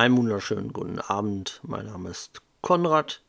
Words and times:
Einen 0.00 0.16
wunderschönen 0.16 0.72
guten 0.72 0.98
Abend. 0.98 1.60
Mein 1.62 1.84
Name 1.84 2.08
ist 2.08 2.40
Konrad 2.62 3.20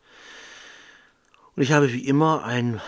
und 1.53 1.63
ich 1.63 1.73
habe 1.73 1.91
wie 1.91 2.07
immer 2.07 2.45
ein 2.45 2.79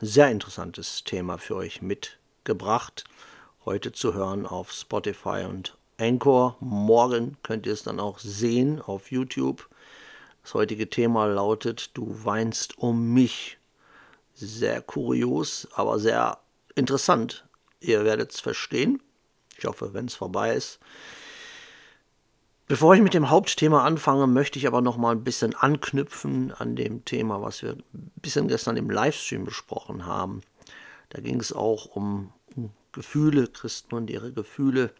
sehr 0.00 0.30
interessantes 0.30 1.02
Thema 1.02 1.36
für 1.36 1.56
euch 1.56 1.82
mitgebracht. 1.82 3.02
Heute 3.64 3.90
zu 3.90 4.14
hören 4.14 4.46
auf 4.46 4.70
Spotify 4.70 5.44
und 5.44 5.76
Anchor. 5.98 6.56
Morgen 6.60 7.36
könnt 7.42 7.66
ihr 7.66 7.72
es 7.72 7.82
dann 7.82 7.98
auch 7.98 8.20
sehen 8.20 8.80
auf 8.80 9.10
YouTube. 9.10 9.68
Das 10.44 10.54
heutige 10.54 10.88
Thema 10.88 11.26
lautet 11.26 11.96
Du 11.96 12.24
weinst 12.24 12.78
um 12.78 13.12
mich. 13.12 13.58
Sehr 14.34 14.80
kurios, 14.82 15.66
aber 15.74 15.98
sehr 15.98 16.38
interessant. 16.76 17.44
Ihr 17.80 18.04
werdet 18.04 18.32
es 18.34 18.38
verstehen. 18.38 19.02
Ich 19.58 19.64
hoffe, 19.64 19.94
wenn 19.94 20.06
es 20.06 20.14
vorbei 20.14 20.54
ist. 20.54 20.78
Bevor 22.68 22.94
ich 22.94 23.00
mit 23.00 23.14
dem 23.14 23.30
Hauptthema 23.30 23.84
anfange, 23.84 24.26
möchte 24.26 24.58
ich 24.58 24.66
aber 24.66 24.80
noch 24.80 24.96
mal 24.96 25.12
ein 25.12 25.22
bisschen 25.22 25.54
anknüpfen 25.54 26.52
an 26.52 26.74
dem 26.74 27.04
Thema, 27.04 27.40
was 27.40 27.62
wir 27.62 27.72
ein 27.72 28.10
bisschen 28.16 28.48
gestern 28.48 28.76
im 28.76 28.90
Livestream 28.90 29.44
besprochen 29.44 30.04
haben. 30.04 30.42
Da 31.10 31.20
ging 31.20 31.38
es 31.38 31.52
auch 31.52 31.86
um, 31.86 32.32
Gefühle, 32.96 33.46
Christen 33.46 33.94
und 33.94 34.10
ihre 34.10 34.32
Gefühle. 34.32 34.90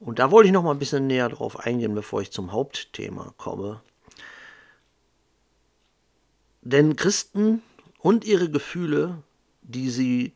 Und 0.00 0.18
da 0.20 0.30
wollte 0.30 0.46
ich 0.46 0.52
noch 0.52 0.62
mal 0.62 0.70
ein 0.70 0.78
bisschen 0.78 1.08
näher 1.08 1.28
drauf 1.28 1.58
eingehen, 1.58 1.94
bevor 1.94 2.22
ich 2.22 2.30
zum 2.30 2.52
Hauptthema 2.52 3.34
komme. 3.36 3.82
Denn 6.62 6.96
Christen 6.96 7.62
und 7.98 8.24
ihre 8.24 8.48
Gefühle, 8.50 9.22
die 9.62 9.90
sie 9.90 10.32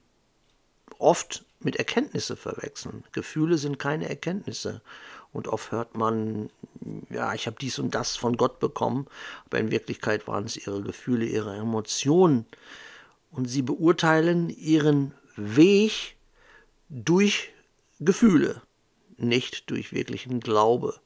oft 0.99 1.45
mit 1.61 1.77
Erkenntnisse 1.77 2.37
verwechseln. 2.37 3.05
Gefühle 3.13 3.59
sind 3.59 3.79
keine 3.79 4.09
Erkenntnisse. 4.09 4.83
Und 5.33 5.49
oft 5.49 5.73
hört 5.73 5.97
man, 5.97 6.51
ja, 7.09 7.33
ich 7.35 7.47
habe 7.47 7.57
dies 7.61 7.79
und 7.79 7.95
das 7.95 8.17
von 8.17 8.37
Gott 8.37 8.61
bekommen, 8.61 9.07
aber 9.47 9.59
in 9.59 9.71
Wirklichkeit 9.71 10.29
waren 10.29 10.45
es 10.45 10.57
ihre 10.57 10.83
Gefühle, 10.83 11.25
ihre 11.25 11.57
Emotionen. 11.57 12.47
Und 13.31 13.47
sie 13.47 13.63
beurteilen 13.63 14.51
ihren 14.51 15.15
Weg 15.37 16.17
durch 16.91 17.51
Gefühle, 17.99 18.61
nicht 19.17 19.71
durch 19.71 19.93
wirklichen 19.93 20.41
Glaube. 20.41 21.01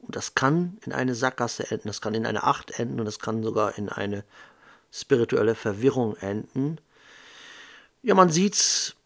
Und 0.00 0.16
das 0.16 0.34
kann 0.34 0.78
in 0.84 0.92
eine 0.92 1.14
Sackgasse 1.14 1.70
enden, 1.70 1.88
das 1.88 2.00
kann 2.00 2.14
in 2.14 2.26
eine 2.26 2.44
Acht 2.44 2.78
enden 2.78 2.98
und 2.98 3.06
das 3.06 3.18
kann 3.20 3.42
sogar 3.42 3.78
in 3.78 3.88
eine 3.88 4.24
spirituelle 4.92 5.54
Verwirrung 5.54 6.16
enden. 6.16 6.78
Ja, 8.02 8.14
man 8.14 8.30
sieht's, 8.30 8.96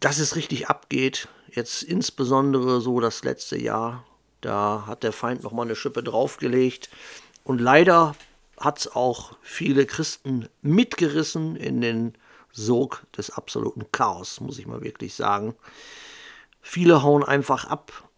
dass 0.00 0.18
es 0.18 0.36
richtig 0.36 0.68
abgeht 0.68 1.28
jetzt 1.56 1.82
insbesondere 1.82 2.80
so 2.80 3.00
das 3.00 3.24
letzte 3.24 3.58
Jahr, 3.58 4.04
da 4.42 4.84
hat 4.86 5.02
der 5.02 5.12
Feind 5.12 5.42
nochmal 5.42 5.66
eine 5.66 5.74
Schippe 5.74 6.02
draufgelegt. 6.02 6.90
Und 7.42 7.60
leider 7.60 8.14
hat 8.58 8.78
es 8.78 8.94
auch 8.94 9.36
viele 9.42 9.86
Christen 9.86 10.48
mitgerissen 10.62 11.56
in 11.56 11.80
den 11.80 12.14
Sog 12.52 13.04
des 13.16 13.30
absoluten 13.30 13.86
Chaos, 13.92 14.40
muss 14.40 14.58
ich 14.58 14.66
mal 14.66 14.82
wirklich 14.82 15.14
sagen. 15.14 15.54
Viele 16.60 17.02
hauen 17.02 17.24
einfach 17.24 17.64
ab, 17.64 18.08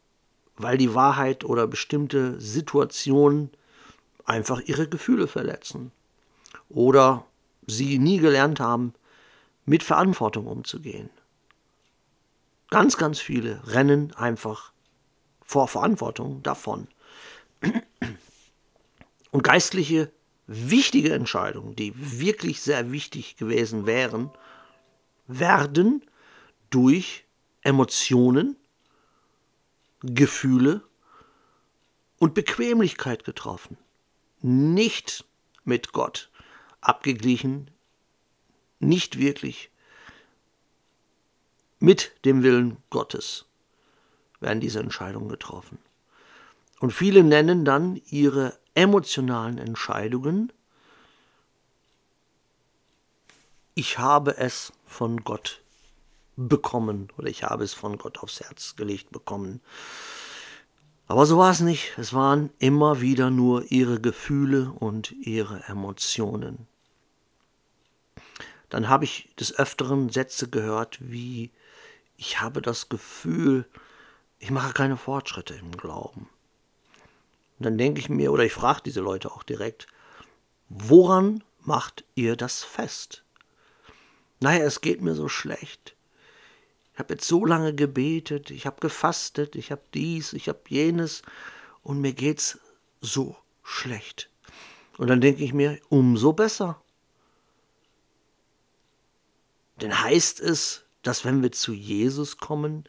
weil 0.57 0.79
die 0.79 0.95
Wahrheit 0.95 1.45
oder 1.45 1.67
bestimmte 1.67 2.41
Situationen 2.41 3.51
einfach 4.25 4.61
ihre 4.61 4.89
Gefühle 4.89 5.29
verletzen. 5.29 5.93
Oder 6.69 7.25
sie 7.67 7.99
nie 7.99 8.19
gelernt 8.19 8.61
haben, 8.61 8.95
mit 9.65 9.83
Verantwortung 9.83 10.47
umzugehen. 10.47 11.11
Ganz, 12.71 12.97
ganz 12.97 13.19
viele 13.19 13.67
rennen 13.67 14.15
einfach 14.15 14.73
vor 15.43 15.69
Verantwortung 15.69 16.43
davon. 16.43 16.89
Und 19.31 19.43
geistliche, 19.43 20.13
wichtige 20.47 21.15
Entscheidungen, 21.15 21.77
die 21.77 21.93
wirklich 21.97 22.61
sehr 22.61 22.93
wichtig 22.93 23.37
gewesen 23.37 23.87
wären, 23.87 24.31
werden 25.27 26.05
durch 26.71 27.25
Emotionen, 27.63 28.57
Gefühle 30.01 30.83
und 32.19 32.35
Bequemlichkeit 32.35 33.25
getroffen. 33.25 33.79
Nicht 34.41 35.25
mit 35.65 35.93
Gott 35.93 36.31
abgeglichen, 36.81 37.71
nicht 38.79 39.19
wirklich 39.19 39.71
mit 41.81 42.13
dem 42.25 42.43
Willen 42.43 42.77
Gottes 42.91 43.47
werden 44.41 44.61
diese 44.61 44.81
Entscheidungen 44.81 45.29
getroffen. 45.29 45.79
Und 46.81 46.93
viele 46.93 47.25
nennen 47.25 47.65
dann 47.65 48.01
ihre 48.07 48.59
emotionalen 48.75 49.59
Entscheidungen, 49.59 50.53
ich 53.75 53.99
habe 53.99 54.37
es 54.39 54.73
von 54.87 55.23
Gott 55.23 55.61
bekommen 56.37 57.13
oder 57.17 57.29
ich 57.29 57.45
habe 57.45 57.63
es 57.63 57.75
von 57.75 57.97
Gott 57.97 58.19
aufs 58.19 58.41
Herz 58.41 58.75
gelegt 58.75 59.11
bekommen. 59.13 59.61
Aber 61.07 61.27
so 61.27 61.39
war 61.39 61.53
es 61.53 61.61
nicht. 61.61 61.97
Es 61.97 62.13
waren 62.13 62.51
immer 62.59 63.01
wieder 63.01 63.31
nur 63.31 63.71
ihre 63.71 64.01
Gefühle 64.01 64.73
und 64.79 65.13
ihre 65.13 65.63
Emotionen. 65.69 66.67
Dann 68.69 68.89
habe 68.89 69.05
ich 69.05 69.31
des 69.39 69.57
Öfteren 69.57 70.11
Sätze 70.11 70.49
gehört 70.49 70.99
wie 71.01 71.51
ich 72.19 72.41
habe 72.41 72.61
das 72.61 72.89
Gefühl, 72.89 73.65
ich 74.41 74.51
mache 74.51 74.75
keine 74.75 74.97
Fortschritte 74.97 75.55
im 75.55 75.71
Glauben. 75.71 76.29
Und 77.59 77.65
dann 77.65 77.79
denke 77.79 78.01
ich 78.01 78.09
mir, 78.09 78.33
oder 78.33 78.45
ich 78.45 78.53
frage 78.53 78.83
diese 78.85 79.01
Leute 79.01 79.31
auch 79.31 79.45
direkt, 79.45 79.87
woran 80.69 81.43
macht 81.61 82.05
ihr 82.17 82.37
das 82.37 82.65
fest? 82.65 83.25
Naja, 84.41 84.65
es 84.65 84.81
geht 84.81 85.01
mir 85.01 85.15
so 85.15 85.29
schlecht. 85.29 85.95
Ich 86.93 86.99
habe 86.99 87.15
jetzt 87.15 87.27
so 87.27 87.45
lange 87.45 87.73
gebetet, 87.73 88.51
ich 88.51 88.67
habe 88.67 88.81
gefastet, 88.81 89.55
ich 89.55 89.71
habe 89.71 89.83
dies, 89.95 90.33
ich 90.33 90.49
habe 90.49 90.61
jenes 90.69 91.23
und 91.85 92.01
mir 92.01 92.13
geht's 92.13 92.59
so 93.01 93.37
schlecht. 93.63 94.29
Und 94.97 95.07
dann 95.07 95.21
denke 95.21 95.45
ich 95.45 95.55
mir, 95.55 95.79
umso 95.89 96.33
besser. 96.33 96.83
Denn 99.81 100.03
heißt 100.03 100.41
es, 100.41 100.85
dass 101.09 101.25
wenn 101.25 101.43
wir 101.43 101.53
zu 101.53 101.73
Jesus 101.73 102.37
kommen, 102.37 102.85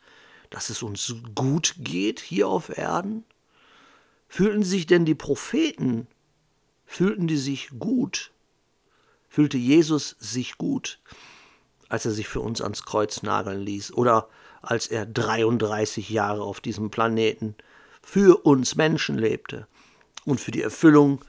dass 0.49 0.69
es 0.69 0.83
uns 0.83 1.15
gut 1.35 1.75
geht 1.77 2.19
hier 2.19 2.49
auf 2.49 2.67
Erden? 2.77 3.23
Fühlten 4.27 4.63
sich 4.63 4.85
denn 4.85 5.05
die 5.05 5.15
Propheten, 5.15 6.05
fühlten 6.85 7.27
die 7.27 7.37
sich 7.37 7.69
gut? 7.79 8.31
Fühlte 9.29 9.57
Jesus 9.57 10.17
sich 10.19 10.57
gut, 10.57 10.99
als 11.87 12.03
er 12.03 12.11
sich 12.11 12.27
für 12.27 12.41
uns 12.41 12.61
ans 12.61 12.83
Kreuz 12.83 13.23
nageln 13.23 13.61
ließ 13.61 13.93
oder 13.93 14.27
als 14.61 14.87
er 14.87 15.05
33 15.05 16.09
Jahre 16.09 16.43
auf 16.43 16.59
diesem 16.59 16.91
Planeten 16.91 17.55
für 18.01 18.45
uns 18.45 18.75
Menschen 18.75 19.17
lebte 19.17 19.65
und 20.25 20.41
für 20.41 20.51
die 20.51 20.61
Erfüllung 20.61 21.23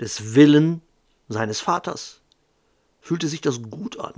des 0.00 0.34
Willen 0.34 0.82
seines 1.28 1.60
Vaters? 1.60 2.22
Fühlte 3.00 3.28
sich 3.28 3.40
das 3.40 3.62
gut 3.62 4.00
an? 4.00 4.14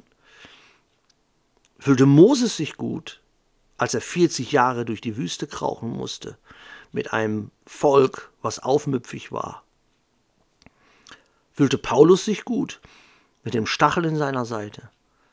Fühlte 1.86 2.06
Moses 2.06 2.56
sich 2.56 2.76
gut, 2.76 3.20
als 3.76 3.94
er 3.94 4.00
40 4.00 4.50
Jahre 4.50 4.84
durch 4.84 5.00
die 5.00 5.16
Wüste 5.16 5.46
krauchen 5.46 5.88
musste, 5.88 6.36
mit 6.90 7.12
einem 7.12 7.52
Volk, 7.64 8.32
was 8.42 8.58
aufmüpfig 8.58 9.30
war? 9.30 9.62
Fühlte 11.52 11.78
Paulus 11.78 12.24
sich 12.24 12.44
gut, 12.44 12.80
mit 13.44 13.54
dem 13.54 13.66
Stachel 13.66 14.04
in 14.04 14.16
seiner 14.16 14.44
Seite? 14.44 14.90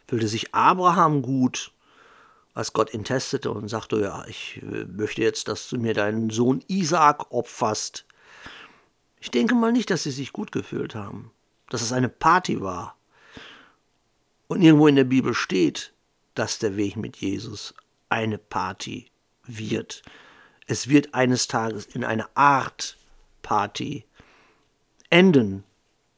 Fühlte 0.08 0.28
sich 0.28 0.54
Abraham 0.54 1.24
gut, 1.24 1.72
als 2.54 2.72
Gott 2.72 2.94
ihn 2.94 3.04
testete 3.04 3.50
und 3.50 3.68
sagte, 3.68 4.00
ja, 4.00 4.24
ich 4.28 4.62
äh, 4.62 4.86
möchte 4.86 5.24
jetzt, 5.24 5.48
dass 5.48 5.70
du 5.70 5.80
mir 5.80 5.96
deinen 5.96 6.30
Sohn 6.30 6.64
Isaak 6.68 7.32
opferst. 7.32 8.06
Ich 9.20 9.32
denke 9.32 9.56
mal 9.56 9.72
nicht, 9.72 9.90
dass 9.90 10.04
sie 10.04 10.12
sich 10.12 10.32
gut 10.32 10.52
gefühlt 10.52 10.94
haben, 10.94 11.32
dass 11.72 11.82
es 11.82 11.92
eine 11.92 12.10
Party 12.10 12.62
war. 12.62 12.96
Und 14.46 14.62
irgendwo 14.62 14.88
in 14.88 14.96
der 14.96 15.04
Bibel 15.04 15.34
steht, 15.34 15.93
dass 16.36 16.60
der 16.60 16.78
Weg 16.78 16.96
mit 16.96 17.18
Jesus 17.18 17.74
eine 18.10 18.38
Party 18.38 19.08
wird. 19.46 20.02
Es 20.68 20.88
wird 20.88 21.14
eines 21.14 21.48
Tages 21.48 21.86
in 21.86 22.04
eine 22.04 22.36
Art 22.36 22.98
Party 23.42 24.06
enden, 25.10 25.64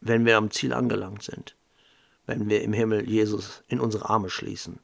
wenn 0.01 0.25
wir 0.25 0.37
am 0.37 0.51
Ziel 0.51 0.73
angelangt 0.73 1.23
sind, 1.23 1.55
wenn 2.25 2.49
wir 2.49 2.61
im 2.61 2.73
Himmel 2.73 3.09
Jesus 3.09 3.63
in 3.67 3.79
unsere 3.79 4.09
Arme 4.09 4.29
schließen. 4.29 4.79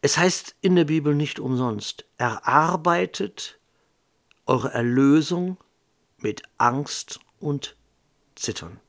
Es 0.00 0.16
heißt 0.16 0.56
in 0.60 0.76
der 0.76 0.84
Bibel 0.84 1.14
nicht 1.14 1.40
umsonst, 1.40 2.06
erarbeitet 2.16 3.58
eure 4.46 4.72
Erlösung 4.72 5.58
mit 6.18 6.42
Angst 6.56 7.20
und 7.40 7.76
Zittern. 8.34 8.80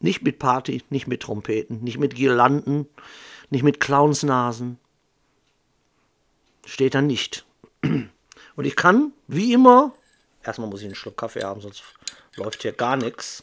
Nicht 0.00 0.22
mit 0.22 0.38
Party, 0.38 0.82
nicht 0.90 1.06
mit 1.06 1.22
Trompeten, 1.22 1.82
nicht 1.84 1.98
mit 1.98 2.14
Girlanden, 2.14 2.88
nicht 3.50 3.62
mit 3.62 3.80
Clownsnasen. 3.80 4.78
Steht 6.64 6.94
da 6.94 7.02
nicht. 7.02 7.44
Und 7.82 8.64
ich 8.64 8.76
kann, 8.76 9.12
wie 9.26 9.52
immer, 9.52 9.94
erstmal 10.42 10.68
muss 10.68 10.80
ich 10.80 10.86
einen 10.86 10.94
Schluck 10.94 11.16
Kaffee 11.16 11.44
haben, 11.44 11.60
sonst 11.60 11.82
läuft 12.36 12.62
hier 12.62 12.72
gar 12.72 12.96
nichts. 12.96 13.42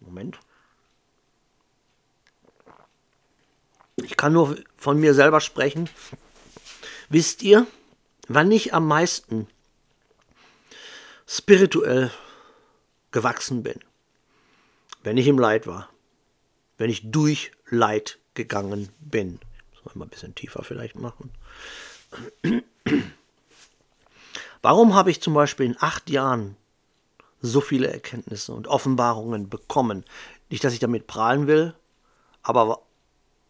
Moment. 0.00 0.38
Ich 3.96 4.16
kann 4.16 4.32
nur 4.32 4.56
von 4.76 4.98
mir 4.98 5.14
selber 5.14 5.40
sprechen. 5.40 5.88
Wisst 7.08 7.42
ihr, 7.42 7.66
wann 8.28 8.50
ich 8.50 8.74
am 8.74 8.86
meisten 8.86 9.46
spirituell 11.26 12.10
gewachsen 13.10 13.62
bin? 13.62 13.80
Wenn 15.04 15.18
ich 15.18 15.28
im 15.28 15.38
Leid 15.38 15.66
war. 15.66 15.90
Wenn 16.76 16.90
ich 16.90 17.10
durch 17.10 17.52
Leid 17.68 18.18
gegangen 18.32 18.88
bin. 18.98 19.38
Soll 19.74 19.82
ich 19.90 19.94
mal 19.94 20.06
ein 20.06 20.10
bisschen 20.10 20.34
tiefer 20.34 20.64
vielleicht 20.64 20.96
machen. 20.96 21.30
Warum 24.62 24.94
habe 24.94 25.10
ich 25.10 25.20
zum 25.20 25.34
Beispiel 25.34 25.66
in 25.66 25.76
acht 25.78 26.08
Jahren 26.08 26.56
so 27.40 27.60
viele 27.60 27.92
Erkenntnisse 27.92 28.54
und 28.54 28.66
Offenbarungen 28.66 29.50
bekommen? 29.50 30.04
Nicht, 30.48 30.64
dass 30.64 30.72
ich 30.72 30.80
damit 30.80 31.06
prahlen 31.06 31.46
will, 31.46 31.74
aber 32.42 32.80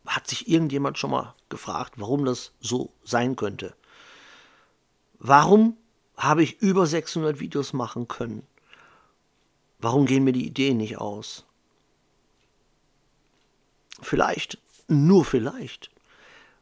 hat 0.06 0.26
sich 0.26 0.48
irgendjemand 0.48 0.98
schon 0.98 1.12
mal 1.12 1.34
gefragt, 1.48 1.94
warum 1.96 2.24
das 2.24 2.52
so 2.60 2.92
sein 3.04 3.36
könnte? 3.36 3.74
Warum 5.20 5.76
habe 6.16 6.42
ich 6.42 6.60
über 6.60 6.86
600 6.86 7.38
Videos 7.38 7.72
machen 7.72 8.08
können? 8.08 8.44
Warum 9.84 10.06
gehen 10.06 10.24
mir 10.24 10.32
die 10.32 10.46
Ideen 10.46 10.78
nicht 10.78 10.96
aus? 10.96 11.44
Vielleicht, 14.00 14.56
nur 14.88 15.26
vielleicht, 15.26 15.90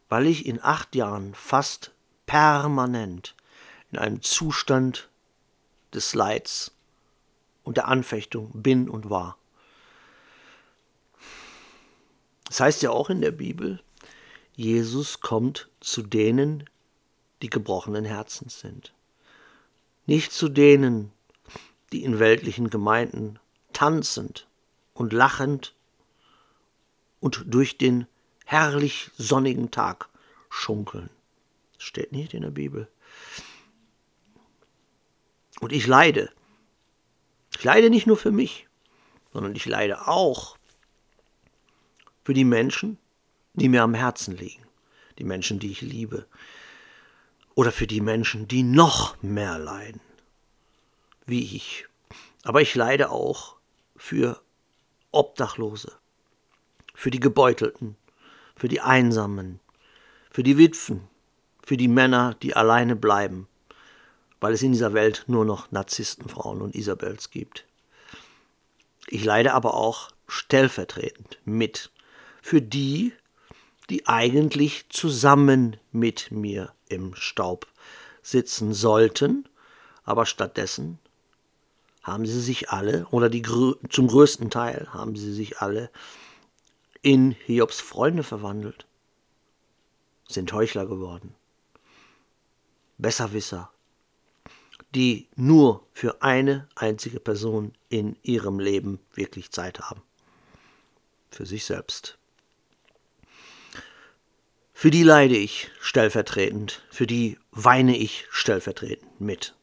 weil 0.09 0.27
ich 0.27 0.45
in 0.45 0.61
acht 0.61 0.97
Jahren 0.97 1.33
fast 1.33 1.93
permanent 2.27 3.37
in 3.93 3.99
einem 3.99 4.23
Zustand 4.23 5.09
des 5.95 6.17
Leids 6.17 6.73
und 7.63 7.77
der 7.77 7.87
Anfechtung 7.87 8.51
bin 8.61 8.89
und 8.89 9.09
war. 9.09 9.39
Das 12.47 12.59
heißt 12.59 12.83
ja 12.83 12.91
auch 12.91 13.09
in 13.09 13.21
der 13.21 13.31
Bibel, 13.31 13.81
Jesus 14.57 15.21
kommt 15.21 15.71
zu 15.79 16.03
denen, 16.03 16.69
die 17.41 17.51
gebrochenen 17.51 18.05
Herzens 18.05 18.59
sind. 18.59 18.93
Nicht 20.07 20.33
zu 20.33 20.49
denen, 20.49 21.13
die 21.93 22.05
in 22.05 22.19
weltlichen 22.19 22.71
Gemeinden 22.71 23.39
tanzend 23.73 24.49
und 24.94 25.12
lachend 25.12 25.75
und 27.21 27.44
durch 27.47 27.79
den 27.79 28.06
herrlich 28.44 29.11
sonnigen 29.17 29.71
Tag 29.71 30.09
schunkeln. 30.50 31.11
Das 31.75 31.85
steht 31.85 32.12
nicht 32.12 32.35
in 32.35 32.43
der 32.43 32.50
Bibel. 32.50 32.89
Und 35.61 35.73
ich 35.73 35.87
leide. 35.87 36.31
Ich 37.56 37.65
leide 37.65 37.91
nicht 37.91 38.06
nur 38.06 38.17
für 38.17 38.33
mich, 38.33 38.69
sondern 39.33 39.55
ich 39.55 39.67
leide 39.67 40.09
auch 40.09 40.59
für 42.25 42.35
die 42.35 42.44
Menschen, 42.44 42.99
die 43.55 43.69
mir 43.69 43.83
am 43.83 43.94
Herzen 43.94 44.37
liegen, 44.37 44.65
die 45.19 45.25
Menschen, 45.25 45.59
die 45.59 45.71
ich 45.71 45.81
liebe, 45.81 46.27
oder 47.55 47.73
für 47.73 47.87
die 47.87 48.00
Menschen, 48.00 48.49
die 48.49 48.62
noch 48.62 49.21
mehr 49.23 49.59
leiden, 49.59 50.00
wie 51.32 51.56
ich. 51.56 51.88
Aber 52.44 52.61
ich 52.61 52.75
leide 52.75 53.11
auch 53.11 53.56
für 53.96 54.40
Obdachlose, 55.11 55.90
für 56.94 57.11
die 57.11 57.20
Gebeutelten, 57.20 57.96
für 58.55 58.69
die 58.69 58.82
Einsamen, 58.82 59.58
für 60.31 60.43
die 60.43 60.58
Witwen, 60.58 61.08
für 61.64 61.76
die 61.76 61.88
Männer, 61.88 62.37
die 62.43 62.55
alleine 62.55 62.96
bleiben, 62.96 63.49
weil 64.40 64.52
es 64.52 64.62
in 64.62 64.73
dieser 64.73 64.93
Welt 64.93 65.25
nur 65.26 65.44
noch 65.44 65.70
Narzisstenfrauen 65.73 66.61
und 66.61 66.75
Isabels 66.75 67.31
gibt. 67.31 67.67
Ich 69.06 69.25
leide 69.25 69.55
aber 69.55 69.75
auch 69.75 70.11
stellvertretend 70.29 71.38
mit 71.44 71.90
für 72.43 72.61
die, 72.61 73.14
die 73.88 74.06
eigentlich 74.06 74.87
zusammen 74.90 75.79
mit 75.93 76.31
mir 76.31 76.75
im 76.88 77.14
Staub 77.14 77.67
sitzen 78.20 78.75
sollten, 78.75 79.49
aber 80.05 80.26
stattdessen 80.26 80.99
haben 82.03 82.27
sie 82.27 82.41
sich 82.41 82.71
alle, 82.71 83.07
oder 83.11 83.29
die, 83.29 83.43
zum 83.43 84.09
größten 84.09 84.51
Teil 84.51 84.89
haben 84.93 85.17
sie 85.17 85.33
sich 85.33 85.59
alle 85.59 85.91
in 87.01 87.33
Hiobs 87.33 87.81
Freunde 87.81 88.23
verwandelt, 88.23 88.87
sind 90.29 90.53
Heuchler 90.53 90.87
geworden, 90.87 91.35
Besserwisser, 92.99 93.71
die 94.95 95.29
nur 95.37 95.87
für 95.93 96.23
eine 96.23 96.69
einzige 96.75 97.21
Person 97.21 97.73
in 97.89 98.17
ihrem 98.23 98.59
Leben 98.59 99.01
wirklich 99.15 99.51
Zeit 99.51 99.81
haben, 99.81 100.03
für 101.31 101.47
sich 101.47 101.65
selbst. 101.65 102.19
Für 104.75 104.91
die 104.91 105.05
leide 105.05 105.37
ich 105.37 105.71
stellvertretend, 105.81 106.83
für 106.91 107.07
die 107.07 107.39
weine 107.53 107.97
ich 107.97 108.27
stellvertretend 108.31 109.21
mit. 109.21 109.55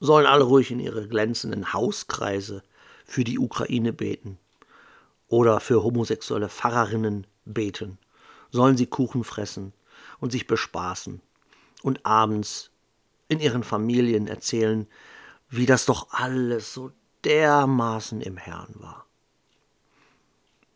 Sollen 0.00 0.26
alle 0.26 0.44
ruhig 0.44 0.70
in 0.70 0.80
ihre 0.80 1.08
glänzenden 1.08 1.72
Hauskreise 1.72 2.62
für 3.04 3.24
die 3.24 3.38
Ukraine 3.38 3.92
beten 3.92 4.38
oder 5.28 5.60
für 5.60 5.82
homosexuelle 5.82 6.48
Pfarrerinnen 6.48 7.26
beten. 7.44 7.98
Sollen 8.50 8.76
sie 8.76 8.86
Kuchen 8.86 9.24
fressen 9.24 9.72
und 10.20 10.32
sich 10.32 10.46
bespaßen 10.46 11.20
und 11.82 12.04
abends 12.04 12.70
in 13.28 13.40
ihren 13.40 13.64
Familien 13.64 14.28
erzählen, 14.28 14.86
wie 15.48 15.66
das 15.66 15.86
doch 15.86 16.08
alles 16.10 16.72
so 16.72 16.92
dermaßen 17.24 18.20
im 18.20 18.36
Herrn 18.36 18.74
war. 18.76 19.06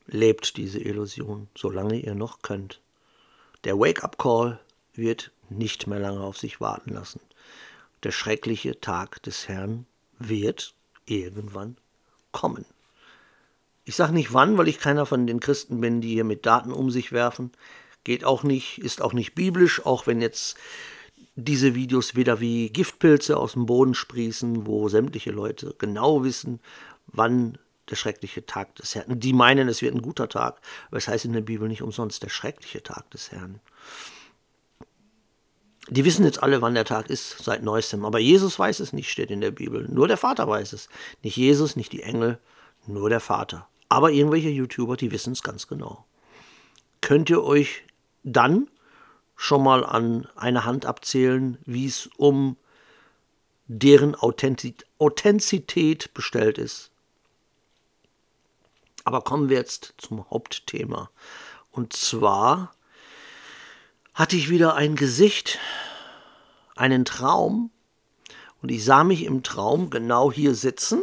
Lebt 0.07 0.57
diese 0.57 0.81
Illusion, 0.81 1.49
solange 1.57 1.97
ihr 1.97 2.15
noch 2.15 2.43
könnt. 2.43 2.81
Der 3.65 3.79
Wake-up-Call 3.79 4.59
wird 4.95 5.31
nicht 5.49 5.87
mehr 5.87 6.01
lange 6.01 6.21
auf 6.21 6.39
sich 6.39 6.61
warten 6.61 6.91
lassen. 6.91 7.21
Der 8.03 8.13
schreckliche 8.13 8.81
Tag 8.81 9.23
des 9.23 9.49
Herrn 9.49 9.87
wird 10.19 10.75
irgendwann 11.07 11.77
kommen. 12.33 12.65
Ich 13.85 13.97
sage 13.97 14.13
nicht 14.13 14.33
wann, 14.33 14.57
weil 14.57 14.69
ich 14.69 14.79
keiner 14.79 15.07
von 15.07 15.27
den 15.27 15.41
Christen 15.41 15.81
bin, 15.81 16.01
die 16.01 16.15
hier 16.15 16.25
mit 16.25 16.47
Daten 16.47 16.73
um 16.73 16.91
sich 16.91 17.13
werfen. 17.13 17.51
Geht 18.05 18.25
auch 18.25 18.43
nicht, 18.43 18.79
ist 18.79 19.03
auch 19.03 19.13
nicht 19.13 19.35
biblisch, 19.35 19.85
auch 19.85 20.07
wenn 20.07 20.21
jetzt 20.21 20.57
diese 21.35 21.75
Videos 21.75 22.15
wieder 22.15 22.41
wie 22.41 22.71
Giftpilze 22.71 23.37
aus 23.37 23.53
dem 23.53 23.67
Boden 23.67 23.95
sprießen, 23.95 24.67
wo 24.67 24.89
sämtliche 24.89 25.31
Leute 25.31 25.75
genau 25.79 26.25
wissen, 26.25 26.61
wann 27.07 27.59
der 27.89 27.97
schreckliche 27.97 28.47
Tag 28.47 28.75
des 28.77 28.95
Herrn. 28.95 29.19
Die 29.19 29.33
meinen, 29.33 29.69
es 29.69 29.83
wird 29.83 29.95
ein 29.95 30.03
guter 30.03 30.29
Tag, 30.29 30.61
aber 30.89 30.97
es 30.97 31.09
heißt 31.09 31.25
in 31.25 31.33
der 31.33 31.41
Bibel 31.41 31.69
nicht 31.69 31.83
umsonst 31.83 32.23
der 32.23 32.29
schreckliche 32.29 32.83
Tag 32.83 33.11
des 33.11 33.33
Herrn. 33.33 33.61
Die 35.91 36.05
wissen 36.05 36.25
jetzt 36.25 36.43
alle, 36.43 36.63
wann 36.63 36.75
der 36.75 36.85
Tag 36.85 37.11
ist, 37.11 37.43
seit 37.43 37.65
neuestem. 37.65 38.05
Aber 38.05 38.21
Jesus 38.21 38.57
weiß 38.59 38.79
es 38.79 38.93
nicht, 38.93 39.11
steht 39.11 39.33
in 39.33 39.41
der 39.41 39.51
Bibel. 39.51 39.89
Nur 39.89 40.07
der 40.07 40.17
Vater 40.17 40.47
weiß 40.47 40.73
es. 40.73 40.89
Nicht 41.23 41.37
Jesus, 41.37 41.75
nicht 41.75 41.93
die 41.93 42.05
Engel, 42.05 42.39
nur 42.87 43.11
der 43.11 43.19
Vater. 43.19 43.67
Aber 43.89 44.13
irgendwelche 44.13 44.51
YouTuber, 44.51 44.97
die 44.97 45.11
wissen 45.11 45.33
es 45.33 45.43
ganz 45.43 45.67
genau. 45.67 46.05
Könnt 47.01 47.29
ihr 47.29 47.43
euch 47.43 47.83
dann 48.23 48.69
schon 49.35 49.65
mal 49.65 49.85
an 49.85 50.29
eine 50.37 50.65
Hand 50.65 50.87
abzählen, 50.87 51.59
wie 51.67 51.87
es 51.87 52.09
um 52.17 52.57
deren 53.67 54.15
Authentizität 54.15 56.15
bestellt 56.15 56.59
ist? 56.59 56.93
Aber 59.03 59.23
kommen 59.23 59.49
wir 59.49 59.57
jetzt 59.57 59.95
zum 59.99 60.31
Hauptthema. 60.31 61.11
Und 61.73 61.95
zwar 61.95 62.77
hatte 64.21 64.37
ich 64.37 64.51
wieder 64.51 64.75
ein 64.75 64.97
Gesicht, 64.97 65.59
einen 66.77 67.07
Traum. 67.07 67.71
Und 68.61 68.69
ich 68.69 68.85
sah 68.85 69.03
mich 69.03 69.25
im 69.25 69.43
Traum 69.43 69.89
genau 69.89 70.31
hier 70.31 70.55
sitzen, 70.55 71.03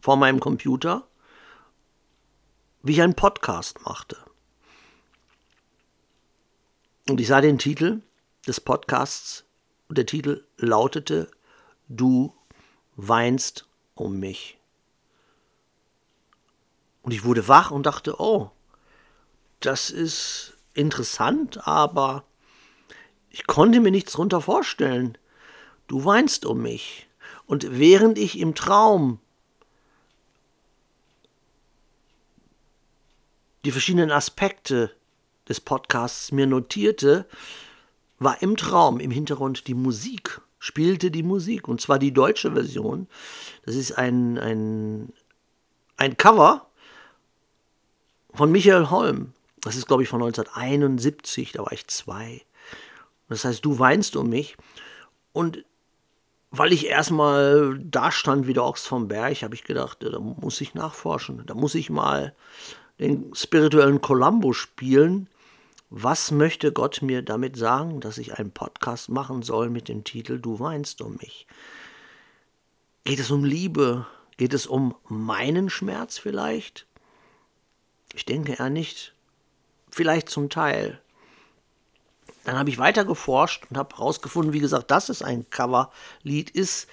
vor 0.00 0.16
meinem 0.16 0.40
Computer, 0.40 1.06
wie 2.82 2.94
ich 2.94 3.02
einen 3.02 3.14
Podcast 3.14 3.84
machte. 3.84 4.18
Und 7.08 7.20
ich 7.20 7.28
sah 7.28 7.40
den 7.40 7.60
Titel 7.60 8.02
des 8.48 8.60
Podcasts 8.60 9.44
und 9.86 9.96
der 9.96 10.06
Titel 10.06 10.44
lautete 10.56 11.30
Du 11.86 12.34
weinst 12.96 13.68
um 13.94 14.18
mich. 14.18 14.58
Und 17.02 17.12
ich 17.12 17.22
wurde 17.22 17.46
wach 17.46 17.70
und 17.70 17.86
dachte, 17.86 18.20
oh, 18.20 18.50
das 19.60 19.90
ist 19.90 20.53
interessant, 20.74 21.66
aber 21.66 22.24
ich 23.30 23.46
konnte 23.46 23.80
mir 23.80 23.90
nichts 23.90 24.12
darunter 24.12 24.40
vorstellen. 24.40 25.18
Du 25.86 26.04
weinst 26.04 26.46
um 26.46 26.62
mich. 26.62 27.08
Und 27.46 27.66
während 27.78 28.18
ich 28.18 28.38
im 28.38 28.54
Traum 28.54 29.18
die 33.64 33.72
verschiedenen 33.72 34.10
Aspekte 34.10 34.94
des 35.48 35.60
Podcasts 35.60 36.32
mir 36.32 36.46
notierte, 36.46 37.26
war 38.18 38.40
im 38.42 38.56
Traum 38.56 39.00
im 39.00 39.10
Hintergrund 39.10 39.66
die 39.66 39.74
Musik, 39.74 40.40
spielte 40.58 41.10
die 41.10 41.22
Musik, 41.22 41.68
und 41.68 41.80
zwar 41.80 41.98
die 41.98 42.12
deutsche 42.12 42.52
Version. 42.52 43.08
Das 43.66 43.74
ist 43.74 43.92
ein, 43.92 44.38
ein, 44.38 45.12
ein 45.96 46.16
Cover 46.16 46.66
von 48.32 48.50
Michael 48.50 48.90
Holm. 48.90 49.33
Das 49.64 49.76
ist, 49.76 49.86
glaube 49.86 50.02
ich, 50.02 50.08
von 50.10 50.22
1971, 50.22 51.52
da 51.52 51.62
war 51.62 51.72
ich 51.72 51.86
zwei. 51.86 52.42
Das 53.30 53.44
heißt, 53.44 53.64
du 53.64 53.78
weinst 53.78 54.14
um 54.14 54.28
mich. 54.28 54.56
Und 55.32 55.64
weil 56.50 56.72
ich 56.72 56.86
erstmal 56.86 57.78
da 57.82 58.12
stand 58.12 58.46
wie 58.46 58.52
der 58.52 58.64
Ochs 58.64 58.86
vom 58.86 59.08
Berg, 59.08 59.42
habe 59.42 59.54
ich 59.54 59.64
gedacht, 59.64 59.98
da 60.02 60.18
muss 60.18 60.60
ich 60.60 60.74
nachforschen. 60.74 61.44
Da 61.46 61.54
muss 61.54 61.74
ich 61.74 61.88
mal 61.88 62.34
den 63.00 63.34
spirituellen 63.34 64.00
Columbo 64.02 64.52
spielen. 64.52 65.28
Was 65.88 66.30
möchte 66.30 66.70
Gott 66.70 67.00
mir 67.00 67.22
damit 67.22 67.56
sagen, 67.56 68.00
dass 68.00 68.18
ich 68.18 68.38
einen 68.38 68.50
Podcast 68.50 69.08
machen 69.08 69.42
soll 69.42 69.70
mit 69.70 69.88
dem 69.88 70.04
Titel 70.04 70.38
Du 70.38 70.60
weinst 70.60 71.00
um 71.00 71.16
mich? 71.16 71.46
Geht 73.04 73.18
es 73.18 73.30
um 73.30 73.44
Liebe? 73.44 74.06
Geht 74.36 74.52
es 74.52 74.66
um 74.66 74.94
meinen 75.08 75.70
Schmerz 75.70 76.18
vielleicht? 76.18 76.86
Ich 78.14 78.26
denke 78.26 78.52
eher 78.52 78.70
nicht. 78.70 79.13
Vielleicht 79.94 80.28
zum 80.28 80.50
Teil. 80.50 80.98
Dann 82.42 82.58
habe 82.58 82.68
ich 82.68 82.78
weiter 82.78 83.04
geforscht 83.04 83.66
und 83.70 83.78
habe 83.78 83.94
herausgefunden, 83.94 84.52
wie 84.52 84.58
gesagt, 84.58 84.90
dass 84.90 85.08
es 85.08 85.22
ein 85.22 85.48
Coverlied 85.50 86.50
ist. 86.50 86.88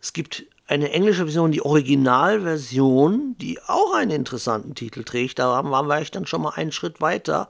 Es 0.00 0.12
gibt 0.12 0.46
eine 0.66 0.90
englische 0.90 1.22
Version, 1.22 1.52
die 1.52 1.64
Originalversion, 1.64 3.36
die 3.38 3.60
auch 3.68 3.94
einen 3.94 4.10
interessanten 4.10 4.74
Titel 4.74 5.04
trägt. 5.04 5.38
Da 5.38 5.62
war 5.64 6.02
ich 6.02 6.10
dann 6.10 6.26
schon 6.26 6.42
mal 6.42 6.54
einen 6.56 6.72
Schritt 6.72 7.00
weiter, 7.00 7.48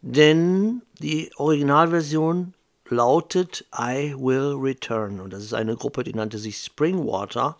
denn 0.00 0.82
die 0.98 1.30
Originalversion 1.36 2.54
lautet 2.88 3.64
I 3.72 4.12
Will 4.18 4.56
Return. 4.58 5.20
Und 5.20 5.32
das 5.32 5.44
ist 5.44 5.54
eine 5.54 5.76
Gruppe, 5.76 6.02
die 6.02 6.14
nannte 6.14 6.38
sich 6.38 6.58
Springwater, 6.58 7.58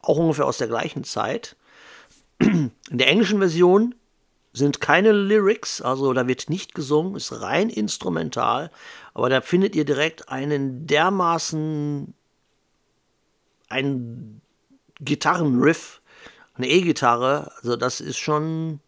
auch 0.00 0.16
ungefähr 0.16 0.46
aus 0.46 0.58
der 0.58 0.68
gleichen 0.68 1.02
Zeit. 1.02 1.56
In 2.38 2.70
der 2.88 3.08
englischen 3.08 3.40
Version 3.40 3.96
sind 4.52 4.80
keine 4.80 5.12
Lyrics, 5.12 5.80
also 5.80 6.12
da 6.12 6.26
wird 6.26 6.50
nicht 6.50 6.74
gesungen, 6.74 7.14
ist 7.14 7.40
rein 7.40 7.70
instrumental, 7.70 8.70
aber 9.14 9.28
da 9.28 9.40
findet 9.40 9.76
ihr 9.76 9.84
direkt 9.84 10.28
einen 10.28 10.86
dermaßen 10.86 12.14
ein 13.68 14.40
Gitarrenriff, 15.00 16.00
eine 16.54 16.68
E-Gitarre, 16.68 17.52
also 17.56 17.76
das 17.76 18.00
ist 18.00 18.18
schon 18.18 18.80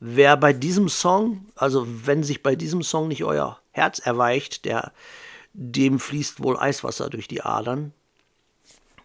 wer 0.00 0.36
bei 0.38 0.54
diesem 0.54 0.88
Song, 0.88 1.46
also 1.54 1.86
wenn 1.86 2.24
sich 2.24 2.42
bei 2.42 2.56
diesem 2.56 2.82
Song 2.82 3.08
nicht 3.08 3.22
euer 3.22 3.60
Herz 3.70 3.98
erweicht, 3.98 4.64
der 4.64 4.92
dem 5.52 5.98
fließt 5.98 6.42
wohl 6.42 6.58
Eiswasser 6.58 7.10
durch 7.10 7.28
die 7.28 7.42
Adern. 7.42 7.92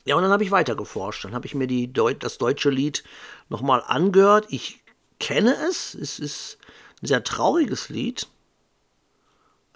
Ja, 0.06 0.16
und 0.16 0.22
dann 0.22 0.32
habe 0.32 0.44
ich 0.44 0.52
weiter 0.52 0.76
geforscht. 0.76 1.26
Dann 1.26 1.34
habe 1.34 1.48
ich 1.48 1.56
mir 1.56 1.68
die 1.68 1.92
Deut 1.92 2.24
das 2.24 2.38
deutsche 2.38 2.70
Lied 2.70 3.04
nochmal 3.50 3.84
angehört. 3.86 4.46
Ich 4.50 4.85
kenne 5.20 5.56
es. 5.68 5.94
Es 5.94 6.20
ist 6.20 6.58
ein 7.02 7.08
sehr 7.08 7.24
trauriges 7.24 7.90
Lied. 7.90 8.28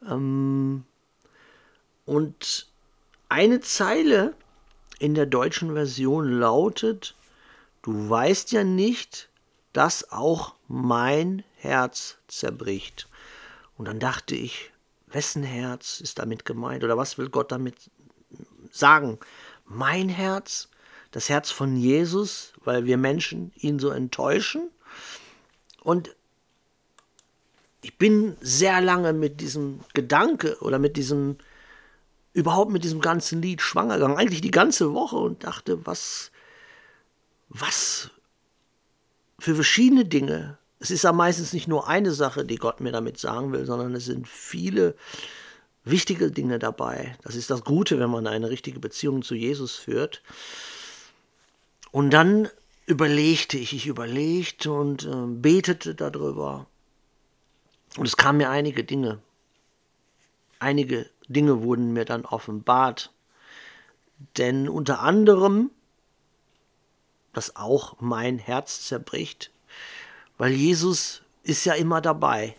Ähm, 0.07 0.85
und 2.05 2.67
eine 3.29 3.61
Zeile 3.61 4.33
in 4.99 5.13
der 5.13 5.25
deutschen 5.25 5.73
Version 5.73 6.39
lautet, 6.39 7.15
du 7.81 8.09
weißt 8.09 8.51
ja 8.51 8.63
nicht, 8.63 9.29
dass 9.73 10.11
auch 10.11 10.55
mein 10.67 11.43
Herz 11.55 12.17
zerbricht. 12.27 13.07
Und 13.77 13.85
dann 13.85 13.99
dachte 13.99 14.35
ich, 14.35 14.71
wessen 15.07 15.43
Herz 15.43 16.01
ist 16.01 16.19
damit 16.19 16.45
gemeint 16.45 16.83
oder 16.83 16.97
was 16.97 17.17
will 17.17 17.29
Gott 17.29 17.51
damit 17.51 17.75
sagen? 18.71 19.19
Mein 19.65 20.09
Herz, 20.09 20.69
das 21.11 21.29
Herz 21.29 21.51
von 21.51 21.77
Jesus, 21.77 22.53
weil 22.63 22.85
wir 22.85 22.97
Menschen 22.97 23.51
ihn 23.55 23.79
so 23.79 23.89
enttäuschen? 23.89 24.69
Und 25.89 26.15
ich 27.81 27.97
bin 27.97 28.37
sehr 28.41 28.79
lange 28.79 29.11
mit 29.11 29.41
diesem 29.41 29.79
Gedanke 29.95 30.55
oder 30.61 30.77
mit 30.77 30.97
diesem, 30.97 31.37
überhaupt 32.31 32.69
mit 32.69 32.83
diesem 32.83 33.01
ganzen 33.01 33.41
Lied 33.41 33.59
schwanger 33.63 33.95
gegangen, 33.95 34.15
eigentlich 34.15 34.41
die 34.41 34.51
ganze 34.51 34.93
Woche 34.93 35.15
und 35.15 35.45
dachte, 35.45 35.87
was, 35.87 36.29
was 37.47 38.11
für 39.39 39.55
verschiedene 39.55 40.05
Dinge. 40.05 40.59
Es 40.77 40.91
ist 40.91 41.05
ja 41.05 41.11
meistens 41.11 41.53
nicht 41.53 41.67
nur 41.67 41.87
eine 41.87 42.11
Sache, 42.11 42.45
die 42.45 42.57
Gott 42.57 42.81
mir 42.81 42.91
damit 42.91 43.17
sagen 43.17 43.51
will, 43.51 43.65
sondern 43.65 43.95
es 43.95 44.05
sind 44.05 44.27
viele 44.27 44.93
wichtige 45.85 46.29
Dinge 46.29 46.59
dabei. 46.59 47.17
Das 47.23 47.33
ist 47.33 47.49
das 47.49 47.63
Gute, 47.63 47.97
wenn 47.97 48.11
man 48.11 48.27
eine 48.27 48.51
richtige 48.51 48.79
Beziehung 48.79 49.23
zu 49.23 49.33
Jesus 49.33 49.75
führt. 49.75 50.21
Und 51.91 52.11
dann 52.11 52.47
überlegte 52.89 53.59
ich, 53.59 53.73
ich 53.73 53.85
überlegte 53.85 54.71
und 54.71 55.05
äh, 55.05 55.27
betete 55.27 55.93
darüber. 55.93 56.65
Und 57.97 58.07
es 58.07 58.17
kamen 58.17 58.39
mir 58.39 58.49
einige 58.49 58.83
Dinge. 58.83 59.21
Einige 60.57 61.07
Dinge 61.27 61.61
wurden 61.61 61.93
mir 61.93 62.05
dann 62.05 62.25
offenbart. 62.25 63.13
Denn 64.37 64.67
unter 64.67 65.01
anderem, 65.01 65.69
dass 67.31 67.55
auch 67.55 67.97
mein 67.99 68.39
Herz 68.39 68.87
zerbricht, 68.87 69.51
weil 70.39 70.51
Jesus 70.51 71.21
ist 71.43 71.65
ja 71.65 71.73
immer 71.73 72.01
dabei. 72.01 72.55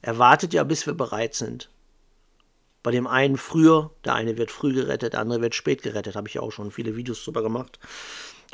Er 0.00 0.18
wartet 0.18 0.54
ja, 0.54 0.64
bis 0.64 0.86
wir 0.86 0.94
bereit 0.94 1.34
sind. 1.34 1.68
Bei 2.82 2.90
dem 2.90 3.06
einen 3.06 3.36
früher, 3.36 3.90
der 4.04 4.14
eine 4.14 4.38
wird 4.38 4.50
früh 4.50 4.72
gerettet, 4.72 5.12
der 5.12 5.20
andere 5.20 5.42
wird 5.42 5.54
spät 5.54 5.82
gerettet, 5.82 6.16
habe 6.16 6.28
ich 6.28 6.34
ja 6.34 6.40
auch 6.40 6.52
schon 6.52 6.70
viele 6.70 6.96
Videos 6.96 7.22
drüber 7.22 7.42
gemacht. 7.42 7.78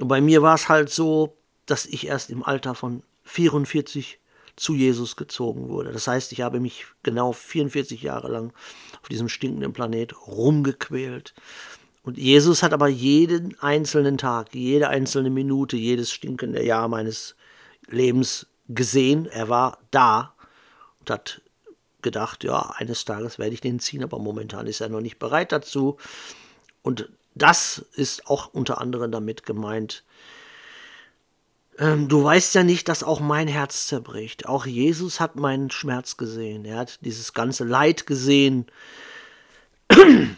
Und 0.00 0.08
bei 0.08 0.20
mir 0.20 0.42
war 0.42 0.54
es 0.54 0.68
halt 0.68 0.90
so, 0.90 1.36
dass 1.66 1.86
ich 1.86 2.06
erst 2.06 2.30
im 2.30 2.42
Alter 2.42 2.74
von 2.74 3.02
44 3.24 4.18
zu 4.56 4.74
Jesus 4.74 5.16
gezogen 5.16 5.68
wurde. 5.68 5.92
Das 5.92 6.06
heißt, 6.06 6.32
ich 6.32 6.40
habe 6.40 6.60
mich 6.60 6.86
genau 7.02 7.32
44 7.32 8.02
Jahre 8.02 8.28
lang 8.28 8.52
auf 9.00 9.08
diesem 9.08 9.28
stinkenden 9.28 9.72
Planet 9.72 10.14
rumgequält. 10.26 11.34
Und 12.02 12.18
Jesus 12.18 12.62
hat 12.62 12.72
aber 12.72 12.88
jeden 12.88 13.58
einzelnen 13.60 14.18
Tag, 14.18 14.54
jede 14.54 14.88
einzelne 14.88 15.30
Minute, 15.30 15.76
jedes 15.76 16.10
stinkende 16.10 16.64
Jahr 16.64 16.88
meines 16.88 17.36
Lebens 17.86 18.46
gesehen. 18.68 19.26
Er 19.26 19.48
war 19.48 19.78
da 19.90 20.34
und 21.00 21.10
hat 21.10 21.42
gedacht, 22.02 22.44
ja, 22.44 22.72
eines 22.76 23.04
Tages 23.04 23.38
werde 23.38 23.52
ich 23.52 23.60
den 23.60 23.80
ziehen, 23.80 24.02
aber 24.02 24.18
momentan 24.18 24.66
ist 24.66 24.80
er 24.80 24.88
noch 24.88 25.02
nicht 25.02 25.18
bereit 25.18 25.52
dazu. 25.52 25.98
Und 26.82 27.10
das 27.40 27.84
ist 27.94 28.26
auch 28.26 28.52
unter 28.52 28.80
anderem 28.80 29.10
damit 29.10 29.44
gemeint. 29.44 30.04
Ähm, 31.78 32.08
du 32.08 32.22
weißt 32.22 32.54
ja 32.54 32.62
nicht, 32.62 32.88
dass 32.88 33.02
auch 33.02 33.20
mein 33.20 33.48
Herz 33.48 33.86
zerbricht. 33.86 34.46
Auch 34.46 34.66
Jesus 34.66 35.20
hat 35.20 35.36
meinen 35.36 35.70
Schmerz 35.70 36.18
gesehen. 36.18 36.64
Er 36.66 36.76
hat 36.76 36.98
dieses 37.04 37.32
ganze 37.32 37.64
Leid 37.64 38.06
gesehen, 38.06 38.66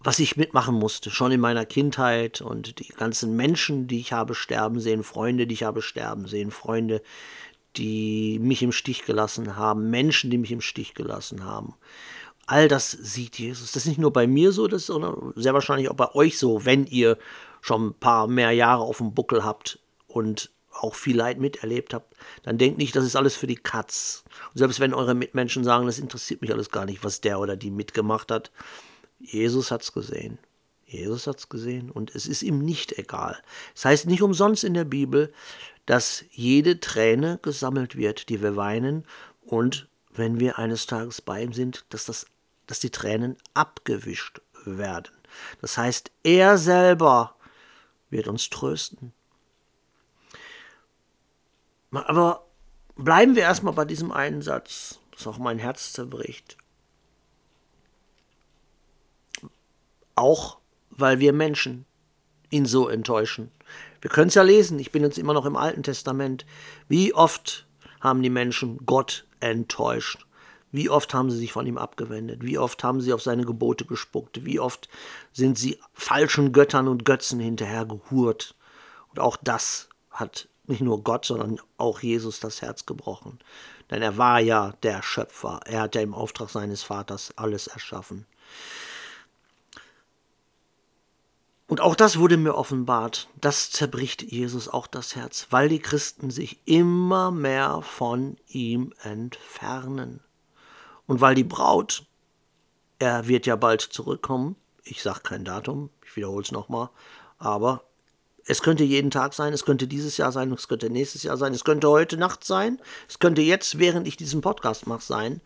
was 0.00 0.18
ich 0.18 0.36
mitmachen 0.36 0.74
musste, 0.74 1.10
schon 1.10 1.30
in 1.30 1.40
meiner 1.40 1.64
Kindheit 1.64 2.40
und 2.40 2.80
die 2.80 2.88
ganzen 2.88 3.36
Menschen, 3.36 3.86
die 3.86 4.00
ich 4.00 4.12
habe 4.12 4.34
sterben 4.34 4.80
sehen, 4.80 5.04
Freunde, 5.04 5.46
die 5.46 5.54
ich 5.54 5.62
habe 5.62 5.82
sterben 5.82 6.26
sehen, 6.26 6.50
Freunde, 6.50 7.02
die 7.76 8.40
mich 8.40 8.62
im 8.64 8.72
Stich 8.72 9.04
gelassen 9.04 9.56
haben, 9.56 9.90
Menschen, 9.90 10.30
die 10.30 10.38
mich 10.38 10.50
im 10.50 10.60
Stich 10.60 10.94
gelassen 10.94 11.44
haben. 11.44 11.74
All 12.48 12.66
das 12.66 12.90
sieht 12.90 13.38
Jesus. 13.38 13.72
Das 13.72 13.82
ist 13.82 13.88
nicht 13.88 14.00
nur 14.00 14.10
bei 14.10 14.26
mir 14.26 14.52
so, 14.52 14.68
das 14.68 14.88
ist 14.88 15.00
sehr 15.36 15.52
wahrscheinlich 15.52 15.90
auch 15.90 15.94
bei 15.96 16.14
euch 16.14 16.38
so, 16.38 16.64
wenn 16.64 16.86
ihr 16.86 17.18
schon 17.60 17.88
ein 17.88 17.94
paar 17.94 18.26
mehr 18.26 18.52
Jahre 18.52 18.84
auf 18.84 18.96
dem 18.98 19.12
Buckel 19.12 19.44
habt 19.44 19.78
und 20.06 20.50
auch 20.72 20.94
viel 20.94 21.14
Leid 21.14 21.38
miterlebt 21.38 21.92
habt, 21.92 22.16
dann 22.44 22.56
denkt 22.56 22.78
nicht, 22.78 22.96
das 22.96 23.04
ist 23.04 23.16
alles 23.16 23.36
für 23.36 23.46
die 23.46 23.56
Katz. 23.56 24.24
Und 24.54 24.58
selbst 24.58 24.80
wenn 24.80 24.94
eure 24.94 25.14
Mitmenschen 25.14 25.62
sagen, 25.62 25.84
das 25.84 25.98
interessiert 25.98 26.40
mich 26.40 26.50
alles 26.50 26.70
gar 26.70 26.86
nicht, 26.86 27.04
was 27.04 27.20
der 27.20 27.38
oder 27.38 27.54
die 27.54 27.70
mitgemacht 27.70 28.30
hat, 28.30 28.50
Jesus 29.18 29.70
hat 29.70 29.82
es 29.82 29.92
gesehen. 29.92 30.38
Jesus 30.86 31.26
hat 31.26 31.38
es 31.40 31.50
gesehen 31.50 31.90
und 31.90 32.14
es 32.14 32.26
ist 32.26 32.42
ihm 32.42 32.60
nicht 32.60 32.98
egal. 32.98 33.36
Es 33.74 33.84
heißt 33.84 34.06
nicht 34.06 34.22
umsonst 34.22 34.64
in 34.64 34.72
der 34.72 34.84
Bibel, 34.84 35.34
dass 35.84 36.24
jede 36.30 36.80
Träne 36.80 37.38
gesammelt 37.42 37.94
wird, 37.94 38.30
die 38.30 38.40
wir 38.40 38.56
weinen 38.56 39.04
und 39.42 39.86
wenn 40.14 40.40
wir 40.40 40.58
eines 40.58 40.86
Tages 40.86 41.20
bei 41.20 41.42
ihm 41.42 41.52
sind, 41.52 41.84
dass 41.90 42.06
das 42.06 42.26
dass 42.68 42.78
die 42.78 42.90
Tränen 42.90 43.36
abgewischt 43.54 44.40
werden. 44.64 45.12
Das 45.60 45.76
heißt, 45.76 46.12
er 46.22 46.56
selber 46.58 47.34
wird 48.10 48.28
uns 48.28 48.48
trösten. 48.50 49.12
Aber 51.90 52.46
bleiben 52.96 53.34
wir 53.34 53.42
erstmal 53.42 53.72
bei 53.72 53.84
diesem 53.84 54.12
einen 54.12 54.42
Satz, 54.42 55.00
das 55.12 55.26
auch 55.26 55.38
mein 55.38 55.58
Herz 55.58 55.92
zerbricht. 55.92 56.56
Auch 60.14 60.58
weil 60.90 61.18
wir 61.18 61.32
Menschen 61.32 61.86
ihn 62.50 62.66
so 62.66 62.88
enttäuschen. 62.88 63.50
Wir 64.00 64.10
können 64.10 64.28
es 64.28 64.34
ja 64.34 64.42
lesen, 64.42 64.78
ich 64.78 64.92
bin 64.92 65.02
jetzt 65.02 65.18
immer 65.18 65.34
noch 65.34 65.46
im 65.46 65.56
Alten 65.56 65.82
Testament. 65.82 66.44
Wie 66.88 67.14
oft 67.14 67.66
haben 68.00 68.22
die 68.22 68.30
Menschen 68.30 68.84
Gott 68.84 69.26
enttäuscht. 69.40 70.26
Wie 70.70 70.90
oft 70.90 71.14
haben 71.14 71.30
sie 71.30 71.38
sich 71.38 71.52
von 71.52 71.66
ihm 71.66 71.78
abgewendet? 71.78 72.42
Wie 72.42 72.58
oft 72.58 72.84
haben 72.84 73.00
sie 73.00 73.12
auf 73.12 73.22
seine 73.22 73.44
Gebote 73.44 73.84
gespuckt? 73.84 74.44
Wie 74.44 74.60
oft 74.60 74.88
sind 75.32 75.58
sie 75.58 75.78
falschen 75.94 76.52
Göttern 76.52 76.88
und 76.88 77.04
Götzen 77.04 77.40
hinterher 77.40 77.86
gehurt? 77.86 78.54
Und 79.10 79.20
auch 79.20 79.36
das 79.36 79.88
hat 80.10 80.48
nicht 80.66 80.82
nur 80.82 81.02
Gott, 81.02 81.24
sondern 81.24 81.58
auch 81.78 82.00
Jesus 82.00 82.40
das 82.40 82.60
Herz 82.60 82.84
gebrochen. 82.84 83.38
Denn 83.90 84.02
er 84.02 84.18
war 84.18 84.40
ja 84.40 84.74
der 84.82 85.02
Schöpfer. 85.02 85.60
Er 85.64 85.82
hat 85.82 85.94
ja 85.94 86.02
im 86.02 86.12
Auftrag 86.12 86.50
seines 86.50 86.82
Vaters 86.82 87.32
alles 87.36 87.68
erschaffen. 87.68 88.26
Und 91.66 91.80
auch 91.82 91.94
das 91.94 92.18
wurde 92.18 92.36
mir 92.36 92.54
offenbart. 92.54 93.28
Das 93.40 93.70
zerbricht 93.70 94.22
Jesus 94.22 94.68
auch 94.68 94.86
das 94.86 95.16
Herz, 95.16 95.46
weil 95.50 95.68
die 95.68 95.80
Christen 95.80 96.30
sich 96.30 96.58
immer 96.66 97.30
mehr 97.30 97.82
von 97.82 98.36
ihm 98.48 98.94
entfernen. 99.02 100.20
Und 101.08 101.20
weil 101.20 101.34
die 101.34 101.42
Braut, 101.42 102.04
er 103.00 103.26
wird 103.26 103.46
ja 103.46 103.56
bald 103.56 103.80
zurückkommen, 103.80 104.54
ich 104.84 105.02
sage 105.02 105.20
kein 105.24 105.44
Datum, 105.44 105.90
ich 106.06 106.14
wiederhole 106.14 106.44
es 106.44 106.52
nochmal, 106.52 106.90
aber 107.38 107.82
es 108.44 108.62
könnte 108.62 108.84
jeden 108.84 109.10
Tag 109.10 109.34
sein, 109.34 109.52
es 109.52 109.64
könnte 109.64 109.86
dieses 109.86 110.16
Jahr 110.16 110.32
sein, 110.32 110.52
es 110.52 110.68
könnte 110.68 110.90
nächstes 110.90 111.22
Jahr 111.22 111.36
sein, 111.36 111.52
es 111.54 111.64
könnte 111.64 111.88
heute 111.88 112.16
Nacht 112.16 112.44
sein, 112.44 112.78
es 113.08 113.18
könnte 113.18 113.42
jetzt, 113.42 113.78
während 113.78 114.06
ich 114.06 114.16
diesen 114.16 114.40
Podcast 114.42 114.86
mache, 114.86 115.02
sein. 115.02 115.40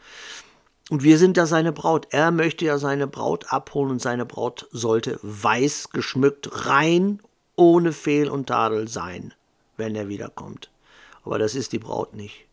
Und 0.90 1.02
wir 1.04 1.16
sind 1.16 1.36
ja 1.36 1.46
seine 1.46 1.72
Braut. 1.72 2.08
Er 2.10 2.32
möchte 2.32 2.64
ja 2.64 2.76
seine 2.76 3.06
Braut 3.06 3.52
abholen 3.52 3.92
und 3.92 4.02
seine 4.02 4.26
Braut 4.26 4.68
sollte 4.72 5.18
weiß 5.22 5.90
geschmückt, 5.90 6.66
rein, 6.66 7.20
ohne 7.56 7.92
Fehl 7.92 8.28
und 8.28 8.46
Tadel 8.46 8.88
sein, 8.88 9.32
wenn 9.76 9.94
er 9.94 10.08
wiederkommt. 10.08 10.70
Aber 11.24 11.38
das 11.38 11.54
ist 11.54 11.72
die 11.72 11.78
Braut 11.78 12.14
nicht. 12.14 12.46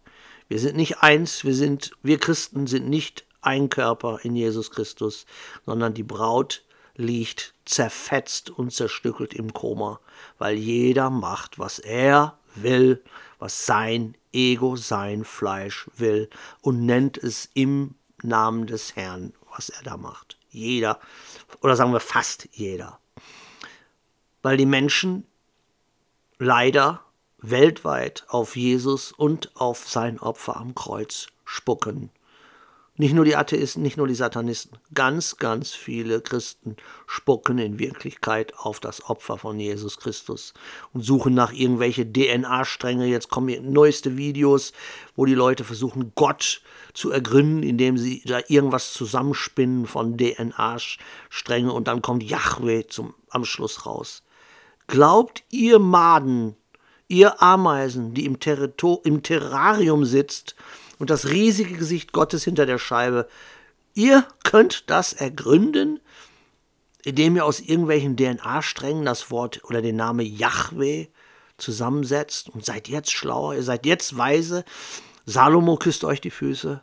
Wir 0.49 0.59
sind 0.59 0.75
nicht 0.75 0.97
eins, 0.97 1.45
wir 1.45 1.53
sind, 1.53 1.91
wir 2.01 2.17
Christen 2.17 2.67
sind 2.67 2.89
nicht 2.89 3.25
ein 3.41 3.69
Körper 3.69 4.19
in 4.23 4.35
Jesus 4.35 4.71
Christus, 4.71 5.25
sondern 5.65 5.93
die 5.93 6.03
Braut 6.03 6.63
liegt 6.95 7.53
zerfetzt 7.63 8.49
und 8.49 8.73
zerstückelt 8.73 9.33
im 9.33 9.53
Koma, 9.53 10.01
weil 10.37 10.57
jeder 10.57 11.09
macht, 11.09 11.59
was 11.59 11.79
er 11.79 12.37
will, 12.55 13.01
was 13.37 13.65
sein 13.67 14.17
Ego, 14.33 14.75
sein 14.75 15.23
Fleisch 15.23 15.87
will 15.95 16.29
und 16.61 16.85
nennt 16.85 17.17
es 17.17 17.49
im 17.53 17.95
Namen 18.21 18.67
des 18.67 18.95
Herrn, 18.95 19.33
was 19.55 19.69
er 19.69 19.83
da 19.83 19.97
macht. 19.97 20.37
Jeder, 20.49 20.99
oder 21.61 21.75
sagen 21.75 21.93
wir 21.93 21.99
fast 21.99 22.49
jeder. 22.51 22.99
Weil 24.41 24.57
die 24.57 24.65
Menschen 24.65 25.25
leider 26.39 27.03
weltweit 27.41 28.25
auf 28.27 28.55
Jesus 28.55 29.11
und 29.11 29.55
auf 29.55 29.87
sein 29.87 30.19
Opfer 30.19 30.57
am 30.57 30.75
Kreuz 30.75 31.27
spucken. 31.45 32.11
Nicht 32.99 33.13
nur 33.13 33.23
die 33.23 33.37
Atheisten, 33.37 33.81
nicht 33.81 33.95
nur 33.95 34.07
die 34.07 34.13
Satanisten, 34.13 34.77
ganz, 34.93 35.37
ganz 35.37 35.71
viele 35.71 36.19
Christen 36.19 36.75
spucken 37.07 37.57
in 37.57 37.79
Wirklichkeit 37.79 38.53
auf 38.57 38.81
das 38.81 39.09
Opfer 39.09 39.37
von 39.37 39.57
Jesus 39.57 39.99
Christus 39.99 40.53
und 40.91 41.03
suchen 41.05 41.33
nach 41.33 41.53
irgendwelche 41.53 42.05
DNA-Stränge. 42.05 43.05
Jetzt 43.05 43.29
kommen 43.29 43.71
neueste 43.71 44.17
Videos, 44.17 44.73
wo 45.15 45.23
die 45.23 45.33
Leute 45.33 45.63
versuchen, 45.63 46.11
Gott 46.15 46.61
zu 46.93 47.09
ergründen, 47.09 47.63
indem 47.63 47.97
sie 47.97 48.21
da 48.25 48.41
irgendwas 48.49 48.91
zusammenspinnen 48.91 49.87
von 49.87 50.17
DNA-Stränge 50.17 51.71
und 51.71 51.87
dann 51.87 52.01
kommt 52.01 52.23
Yahweh 52.23 52.87
zum, 52.87 53.13
am 53.29 53.45
Schluss 53.45 53.85
raus. 53.85 54.23
Glaubt 54.87 55.43
ihr 55.51 55.79
Maden, 55.79 56.57
ihr 57.09 57.41
Ameisen, 57.41 58.13
die 58.13 58.23
im, 58.23 58.39
Territor 58.39 59.01
im 59.03 59.23
Terrarium 59.23 60.05
sitzt 60.05 60.55
und 60.99 61.09
das 61.09 61.27
riesige 61.27 61.75
Gesicht 61.75 62.13
Gottes 62.13 62.45
hinter 62.45 62.65
der 62.65 62.77
Scheibe, 62.77 63.27
ihr 63.93 64.25
könnt 64.43 64.89
das 64.89 65.11
ergründen, 65.11 65.99
indem 67.03 67.35
ihr 67.35 67.45
aus 67.45 67.59
irgendwelchen 67.59 68.15
DNA-Strängen 68.15 69.05
das 69.05 69.31
Wort 69.31 69.63
oder 69.65 69.81
den 69.81 69.95
Namen 69.97 70.25
Yahweh 70.25 71.07
zusammensetzt 71.57 72.49
und 72.49 72.63
seid 72.63 72.87
jetzt 72.87 73.11
schlauer, 73.11 73.55
ihr 73.55 73.63
seid 73.63 73.85
jetzt 73.85 74.15
weise. 74.17 74.63
Salomo 75.25 75.77
küsst 75.77 76.03
euch 76.03 76.21
die 76.21 76.29
Füße. 76.29 76.81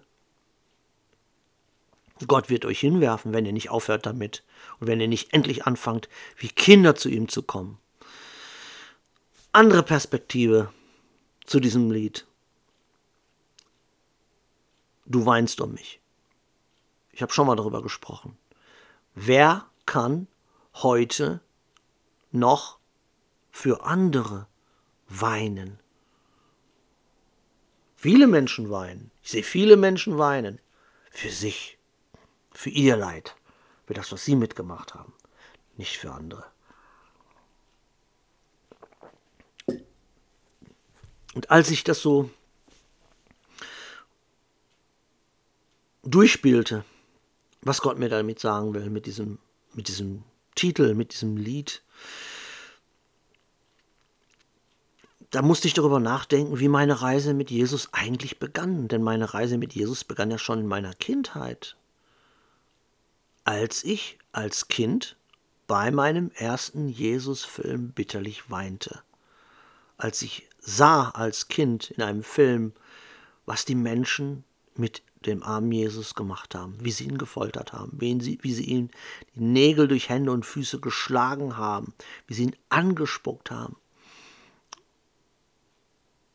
Gott 2.26 2.48
wird 2.48 2.64
euch 2.64 2.80
hinwerfen, 2.80 3.32
wenn 3.32 3.46
ihr 3.46 3.52
nicht 3.52 3.70
aufhört 3.70 4.06
damit 4.06 4.42
und 4.80 4.86
wenn 4.86 5.00
ihr 5.00 5.08
nicht 5.08 5.32
endlich 5.34 5.66
anfangt, 5.66 6.08
wie 6.36 6.48
Kinder 6.48 6.94
zu 6.94 7.08
ihm 7.10 7.28
zu 7.28 7.42
kommen 7.42 7.78
andere 9.56 9.82
Perspektive 9.82 10.70
zu 11.46 11.60
diesem 11.60 11.90
Lied. 11.90 12.26
Du 15.06 15.24
weinst 15.24 15.62
um 15.62 15.72
mich. 15.72 15.98
Ich 17.10 17.22
habe 17.22 17.32
schon 17.32 17.46
mal 17.46 17.56
darüber 17.56 17.82
gesprochen. 17.82 18.36
Wer 19.14 19.64
kann 19.86 20.26
heute 20.74 21.40
noch 22.32 22.78
für 23.50 23.82
andere 23.82 24.46
weinen? 25.08 25.80
Viele 27.96 28.26
Menschen 28.26 28.68
weinen. 28.68 29.10
Ich 29.22 29.30
sehe 29.30 29.42
viele 29.42 29.78
Menschen 29.78 30.18
weinen. 30.18 30.60
Für 31.10 31.30
sich. 31.30 31.78
Für 32.52 32.68
ihr 32.68 32.98
Leid. 32.98 33.34
Für 33.86 33.94
das, 33.94 34.12
was 34.12 34.22
sie 34.22 34.36
mitgemacht 34.36 34.92
haben. 34.92 35.14
Nicht 35.78 35.96
für 35.96 36.12
andere. 36.12 36.44
Und 41.36 41.50
als 41.50 41.70
ich 41.70 41.84
das 41.84 42.00
so 42.00 42.30
durchspielte, 46.02 46.82
was 47.60 47.82
Gott 47.82 47.98
mir 47.98 48.08
damit 48.08 48.40
sagen 48.40 48.72
will, 48.72 48.88
mit 48.88 49.04
diesem, 49.04 49.38
mit 49.74 49.88
diesem 49.88 50.24
Titel, 50.54 50.94
mit 50.94 51.12
diesem 51.12 51.36
Lied, 51.36 51.82
da 55.28 55.42
musste 55.42 55.68
ich 55.68 55.74
darüber 55.74 56.00
nachdenken, 56.00 56.58
wie 56.58 56.68
meine 56.68 57.02
Reise 57.02 57.34
mit 57.34 57.50
Jesus 57.50 57.92
eigentlich 57.92 58.38
begann. 58.38 58.88
Denn 58.88 59.02
meine 59.02 59.34
Reise 59.34 59.58
mit 59.58 59.74
Jesus 59.74 60.04
begann 60.04 60.30
ja 60.30 60.38
schon 60.38 60.60
in 60.60 60.66
meiner 60.66 60.94
Kindheit. 60.94 61.76
Als 63.44 63.84
ich 63.84 64.18
als 64.32 64.68
Kind 64.68 65.18
bei 65.66 65.90
meinem 65.90 66.30
ersten 66.30 66.88
Jesus-Film 66.88 67.90
bitterlich 67.90 68.50
weinte. 68.50 69.02
Als 69.98 70.22
ich 70.22 70.48
sah 70.66 71.10
als 71.10 71.48
Kind 71.48 71.90
in 71.92 72.02
einem 72.02 72.24
Film, 72.24 72.72
was 73.46 73.64
die 73.64 73.76
Menschen 73.76 74.44
mit 74.74 75.02
dem 75.24 75.42
armen 75.42 75.72
Jesus 75.72 76.14
gemacht 76.14 76.54
haben, 76.54 76.76
wie 76.80 76.90
sie 76.90 77.04
ihn 77.04 77.18
gefoltert 77.18 77.72
haben, 77.72 77.92
wie 78.00 78.20
sie, 78.20 78.38
wie 78.42 78.52
sie 78.52 78.64
ihm 78.64 78.90
die 79.34 79.40
Nägel 79.40 79.88
durch 79.88 80.08
Hände 80.08 80.32
und 80.32 80.44
Füße 80.44 80.80
geschlagen 80.80 81.56
haben, 81.56 81.94
wie 82.26 82.34
sie 82.34 82.44
ihn 82.44 82.56
angespuckt 82.68 83.50
haben. 83.50 83.76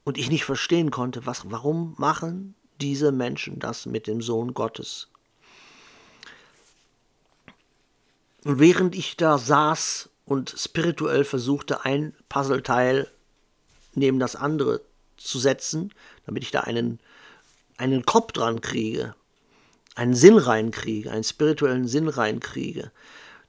Und 0.04 0.18
ich 0.18 0.30
nicht 0.30 0.46
verstehen 0.46 0.92
konnte, 0.92 1.26
was, 1.26 1.52
warum 1.52 1.94
machen 1.98 2.56
diese 2.80 3.12
Menschen 3.12 3.60
das 3.60 3.86
mit 3.86 4.08
dem 4.08 4.22
Sohn 4.22 4.54
Gottes? 4.54 5.10
Und 8.44 8.60
während 8.60 8.96
ich 8.96 9.18
da 9.18 9.38
saß 9.38 10.10
und 10.26 10.56
spirituell 10.58 11.24
versuchte, 11.24 11.86
ein 11.86 12.16
Puzzleteil 12.30 13.12
neben 13.94 14.20
das 14.20 14.36
andere 14.36 14.82
zu 15.18 15.40
setzen, 15.40 15.94
damit 16.26 16.44
ich 16.44 16.52
da 16.52 16.62
einen, 16.62 17.00
einen 17.78 18.06
Kopf 18.06 18.32
dran 18.32 18.62
kriege, 18.62 19.16
einen 19.96 20.16
Sinn 20.16 20.38
reinkriege, 20.38 21.12
einen 21.12 21.24
spirituellen 21.24 21.88
Sinn 21.88 22.08
reinkriege. 22.08 22.92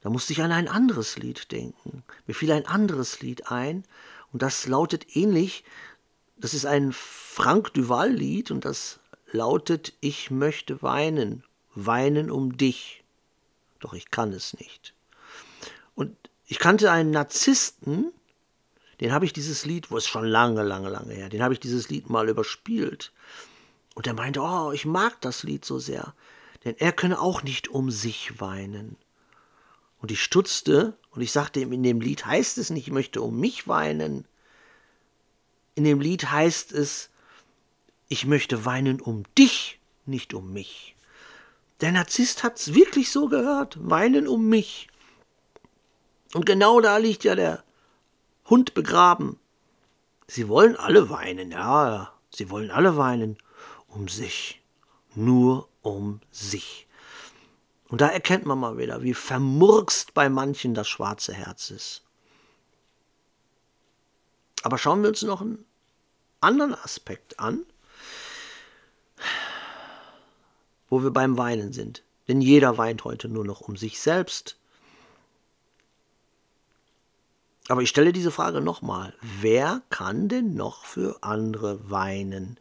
Da 0.01 0.09
musste 0.09 0.33
ich 0.33 0.41
an 0.41 0.51
ein 0.51 0.67
anderes 0.67 1.17
Lied 1.17 1.51
denken. 1.51 2.03
Mir 2.27 2.33
fiel 2.33 2.51
ein 2.51 2.65
anderes 2.65 3.21
Lied 3.21 3.49
ein 3.49 3.85
und 4.31 4.41
das 4.41 4.67
lautet 4.67 5.15
ähnlich. 5.15 5.63
Das 6.37 6.53
ist 6.53 6.65
ein 6.65 6.91
Frank 6.91 7.73
Duval-Lied 7.73 8.51
und 8.51 8.65
das 8.65 8.99
lautet: 9.31 9.93
Ich 10.01 10.29
möchte 10.29 10.81
weinen, 10.81 11.43
weinen 11.73 12.29
um 12.29 12.57
dich. 12.57 13.03
Doch 13.79 13.93
ich 13.93 14.11
kann 14.11 14.33
es 14.33 14.53
nicht. 14.59 14.93
Und 15.95 16.17
ich 16.45 16.59
kannte 16.59 16.91
einen 16.91 17.11
Narzissten, 17.11 18.11
den 19.03 19.11
habe 19.11 19.25
ich 19.25 19.33
dieses 19.33 19.65
Lied, 19.65 19.91
wo 19.91 19.97
es 19.97 20.07
schon 20.07 20.23
lange, 20.23 20.63
lange, 20.63 20.87
lange 20.87 21.13
her, 21.13 21.27
den 21.27 21.43
habe 21.43 21.53
ich 21.53 21.59
dieses 21.59 21.89
Lied 21.89 22.09
mal 22.09 22.29
überspielt. 22.29 23.11
Und 23.95 24.07
er 24.07 24.13
meinte, 24.13 24.39
oh, 24.39 24.71
ich 24.71 24.85
mag 24.85 25.19
das 25.19 25.43
Lied 25.43 25.65
so 25.65 25.77
sehr, 25.77 26.13
denn 26.63 26.77
er 26.77 26.93
könne 26.93 27.19
auch 27.19 27.43
nicht 27.43 27.67
um 27.67 27.91
sich 27.91 28.39
weinen. 28.39 28.95
Und 29.99 30.11
ich 30.11 30.23
stutzte 30.23 30.97
und 31.11 31.21
ich 31.21 31.33
sagte 31.33 31.59
ihm, 31.59 31.73
in 31.73 31.83
dem 31.83 31.99
Lied 31.99 32.25
heißt 32.25 32.57
es 32.57 32.69
nicht, 32.69 32.87
ich 32.87 32.93
möchte 32.93 33.21
um 33.21 33.37
mich 33.41 33.67
weinen. 33.67 34.25
In 35.75 35.83
dem 35.83 35.99
Lied 35.99 36.31
heißt 36.31 36.71
es, 36.71 37.09
ich 38.07 38.25
möchte 38.25 38.63
weinen 38.63 39.01
um 39.01 39.23
dich, 39.37 39.79
nicht 40.05 40.33
um 40.33 40.53
mich. 40.53 40.95
Der 41.81 41.91
Narzisst 41.91 42.41
hat 42.43 42.57
es 42.57 42.73
wirklich 42.73 43.11
so 43.11 43.27
gehört, 43.27 43.75
weinen 43.81 44.29
um 44.29 44.47
mich. 44.47 44.87
Und 46.33 46.45
genau 46.45 46.79
da 46.79 46.95
liegt 46.95 47.25
ja 47.25 47.35
der 47.35 47.65
Hund 48.49 48.73
begraben. 48.73 49.39
Sie 50.27 50.47
wollen 50.47 50.75
alle 50.75 51.09
weinen, 51.09 51.51
ja, 51.51 52.13
Sie 52.33 52.49
wollen 52.49 52.71
alle 52.71 52.97
weinen 52.97 53.37
um 53.87 54.07
sich, 54.07 54.61
nur 55.13 55.69
um 55.81 56.19
sich. 56.31 56.87
Und 57.89 58.01
da 58.01 58.07
erkennt 58.07 58.45
man 58.45 58.57
mal 58.57 58.77
wieder, 58.77 59.03
wie 59.03 59.13
vermurkst 59.13 60.15
bei 60.15 60.29
manchen 60.29 60.73
das 60.73 60.89
schwarze 60.89 61.33
Herz 61.33 61.69
ist. 61.69 62.03
Aber 64.63 64.79
schauen 64.79 65.03
wir 65.03 65.09
uns 65.09 65.21
noch 65.21 65.41
einen 65.41 65.63
anderen 66.41 66.73
Aspekt 66.73 67.39
an, 67.39 67.65
wo 70.89 71.03
wir 71.03 71.11
beim 71.11 71.37
Weinen 71.37 71.71
sind. 71.71 72.03
Denn 72.27 72.41
jeder 72.41 72.77
weint 72.77 73.03
heute 73.03 73.27
nur 73.27 73.45
noch 73.45 73.61
um 73.61 73.75
sich 73.77 73.99
selbst. 73.99 74.57
Aber 77.73 77.81
ich 77.81 77.89
stelle 77.89 78.13
diese 78.13 78.29
Frage 78.29 78.61
nochmal. 78.61 79.15
Wer 79.41 79.81
kann 79.89 80.27
denn 80.27 80.53
noch 80.53 80.85
für 80.85 81.17
andere 81.21 81.89
weinen? 81.89 82.59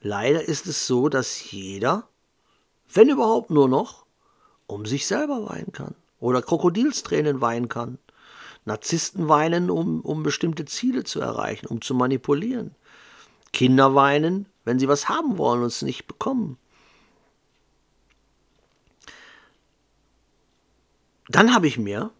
Leider 0.00 0.40
ist 0.42 0.66
es 0.66 0.86
so, 0.86 1.10
dass 1.10 1.50
jeder, 1.50 2.08
wenn 2.90 3.10
überhaupt 3.10 3.50
nur 3.50 3.68
noch, 3.68 4.06
um 4.66 4.86
sich 4.86 5.06
selber 5.06 5.50
weinen 5.50 5.72
kann. 5.72 5.94
Oder 6.20 6.40
Krokodilstränen 6.40 7.42
weinen 7.42 7.68
kann. 7.68 7.98
Narzissten 8.64 9.28
weinen, 9.28 9.68
um, 9.68 10.00
um 10.00 10.22
bestimmte 10.22 10.64
Ziele 10.64 11.04
zu 11.04 11.20
erreichen, 11.20 11.66
um 11.66 11.82
zu 11.82 11.94
manipulieren. 11.94 12.74
Kinder 13.52 13.94
weinen, 13.94 14.46
wenn 14.64 14.78
sie 14.78 14.88
was 14.88 15.10
haben 15.10 15.36
wollen 15.36 15.60
und 15.60 15.66
es 15.66 15.82
nicht 15.82 16.06
bekommen. 16.06 16.56
Dann 21.28 21.52
habe 21.52 21.66
ich 21.66 21.76
mir 21.76 22.10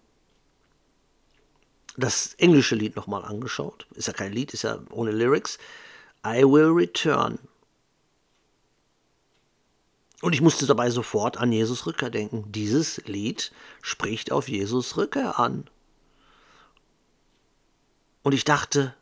das 1.97 2.35
englische 2.35 2.75
Lied 2.75 2.97
nochmal 2.97 3.25
angeschaut. 3.25 3.87
Ist 3.95 4.09
ja 4.09 4.13
kein 4.13 4.33
Lied, 4.33 4.53
ist 4.55 4.63
ja 4.63 4.79
ohne 4.91 5.11
Lyrics. 5.11 5.59
I 6.25 6.45
will 6.45 6.71
return. 6.71 7.39
Und 10.23 10.35
ich 10.35 10.43
musste 10.43 10.67
dabei 10.67 10.91
sofort 10.91 11.39
an 11.39 11.51
Jesus 11.51 11.87
Rückkehr 11.87 12.11
denken. 12.11 12.45
Dieses 12.53 12.99
Lied 13.07 13.53
spricht 13.81 14.33
auf 14.33 14.49
Jesus 14.49 14.97
Rückkehr 14.97 15.39
an. 15.39 15.69
Und 18.23 18.35
ich 18.35 18.45
dachte, 18.45 18.95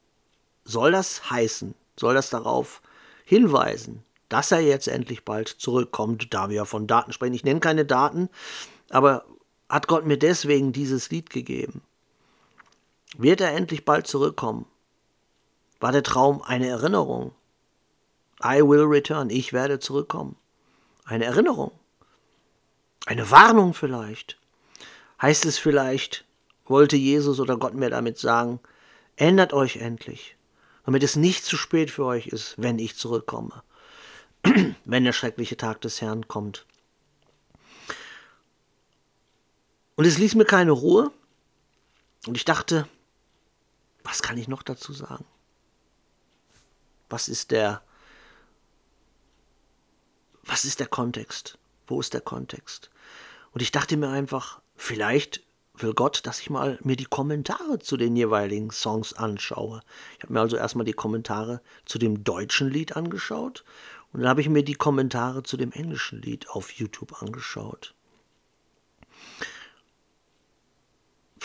soll 0.65 0.93
das 0.93 1.31
heißen, 1.31 1.75
soll 1.99 2.15
das 2.15 2.31
darauf 2.31 2.81
hinweisen, 3.25 4.05
dass 4.29 4.53
er 4.53 4.61
jetzt 4.61 4.87
endlich 4.87 5.25
bald 5.25 5.49
zurückkommt, 5.49 6.33
da 6.33 6.51
wir 6.51 6.65
von 6.67 6.87
Daten 6.87 7.13
sprechen. 7.13 7.35
Ich 7.35 7.45
nenne 7.45 7.61
keine 7.61 7.85
Daten, 7.85 8.29
aber 8.91 9.25
hat 9.69 9.89
Gott 9.89 10.07
mir 10.07 10.19
deswegen 10.19 10.73
dieses 10.73 11.11
Lied 11.11 11.31
gegeben? 11.31 11.83
Wird 13.17 13.41
er 13.41 13.53
endlich 13.53 13.85
bald 13.85 14.07
zurückkommen? 14.07 14.67
War 15.81 15.93
der 15.93 16.03
Traum 16.03 16.43
eine 16.43 16.69
Erinnerung? 16.69 17.33
I 18.45 18.61
will 18.63 18.83
return, 18.83 19.31
ich 19.31 19.53
werde 19.53 19.79
zurückkommen. 19.79 20.37
Eine 21.05 21.25
Erinnerung. 21.25 21.73
Eine 23.07 23.31
Warnung 23.31 23.75
vielleicht. 23.75 24.39
Heißt 25.21 25.47
es 25.47 25.59
vielleicht, 25.59 26.25
wollte 26.67 26.97
Jesus 26.97 27.41
oder 27.41 27.57
Gott 27.57 27.75
mir 27.75 27.91
damit 27.91 28.19
sagen, 28.19 28.61
ändert 29.17 29.53
euch 29.53 29.77
endlich, 29.77 30.37
damit 30.85 31.03
es 31.03 31.17
nicht 31.17 31.45
zu 31.45 31.57
spät 31.57 31.91
für 31.91 32.05
euch 32.05 32.29
ist, 32.29 32.55
wenn 32.59 32.79
ich 32.79 32.97
zurückkomme, 32.97 33.63
wenn 34.85 35.05
der 35.05 35.13
schreckliche 35.13 35.57
Tag 35.57 35.81
des 35.81 36.01
Herrn 36.01 36.29
kommt. 36.29 36.67
Und 39.97 40.05
es 40.05 40.19
ließ 40.19 40.37
mir 40.37 40.45
keine 40.45 40.71
Ruhe. 40.71 41.11
Und 42.27 42.37
ich 42.37 42.45
dachte, 42.45 42.87
was 44.09 44.23
kann 44.23 44.39
ich 44.39 44.49
noch 44.49 44.63
dazu 44.63 44.93
sagen? 44.93 45.27
Was 47.11 47.29
ist 47.29 47.51
der 47.51 47.83
was 50.45 50.65
ist 50.65 50.81
der 50.81 50.87
Kontext? 50.87 51.59
Wo 51.87 52.01
ist 52.01 52.15
der 52.15 52.23
Kontext? 52.23 52.91
Und 53.53 53.61
ich 53.61 53.71
dachte 53.71 53.99
mir 53.99 54.09
einfach, 54.09 54.63
vielleicht 54.77 55.43
will 55.75 55.93
Gott, 55.93 56.27
dass 56.27 56.41
ich 56.41 56.49
mal 56.49 56.79
mir 56.83 56.97
die 56.97 57.05
Kommentare 57.05 57.79
zu 57.81 57.99
den 57.99 58.17
jeweiligen 58.17 58.71
Songs 58.71 59.13
anschaue. 59.13 59.83
Ich 60.17 60.23
habe 60.23 60.33
mir 60.33 60.41
also 60.41 60.57
erstmal 60.57 60.87
die 60.87 60.95
Kommentare 60.95 61.61
zu 61.85 61.99
dem 61.99 62.25
deutschen 62.25 62.71
Lied 62.71 62.97
angeschaut 62.97 63.65
und 64.13 64.21
dann 64.21 64.31
habe 64.31 64.41
ich 64.41 64.49
mir 64.49 64.65
die 64.65 64.75
Kommentare 64.75 65.43
zu 65.43 65.59
dem 65.59 65.71
englischen 65.73 66.23
Lied 66.23 66.49
auf 66.49 66.73
YouTube 66.73 67.23
angeschaut. 67.23 67.95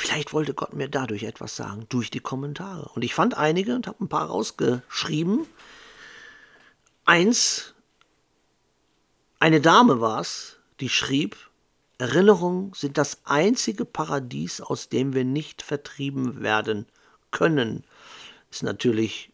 Vielleicht 0.04 0.34
wollte 0.34 0.54
Gott 0.54 0.74
mir 0.74 0.89
dadurch 0.89 1.24
etwas 1.24 1.56
sagen, 1.56 1.86
durch 1.88 2.12
die 2.12 2.20
Kommentare. 2.20 2.92
Und 2.94 3.04
ich 3.04 3.16
fand 3.16 3.38
einige 3.38 3.74
und 3.74 3.88
habe 3.88 4.04
ein 4.04 4.10
paar 4.10 4.26
rausgeschrieben. 4.26 5.48
Eins 7.06 7.74
eine 9.39 9.62
Dame 9.62 10.02
war 10.02 10.20
es, 10.20 10.58
die 10.82 10.89
schrieb, 10.89 11.38
Erinnerungen 12.00 12.74
sind 12.74 12.98
das 12.98 13.20
einzige 13.24 13.86
Paradies, 13.86 14.60
aus 14.60 14.89
dem 14.89 15.13
wir 15.13 15.24
nicht 15.24 15.62
vertrieben 15.62 16.42
werden 16.42 16.86
können. 17.32 17.86
Ist 18.52 18.63
natürlich 18.63 19.32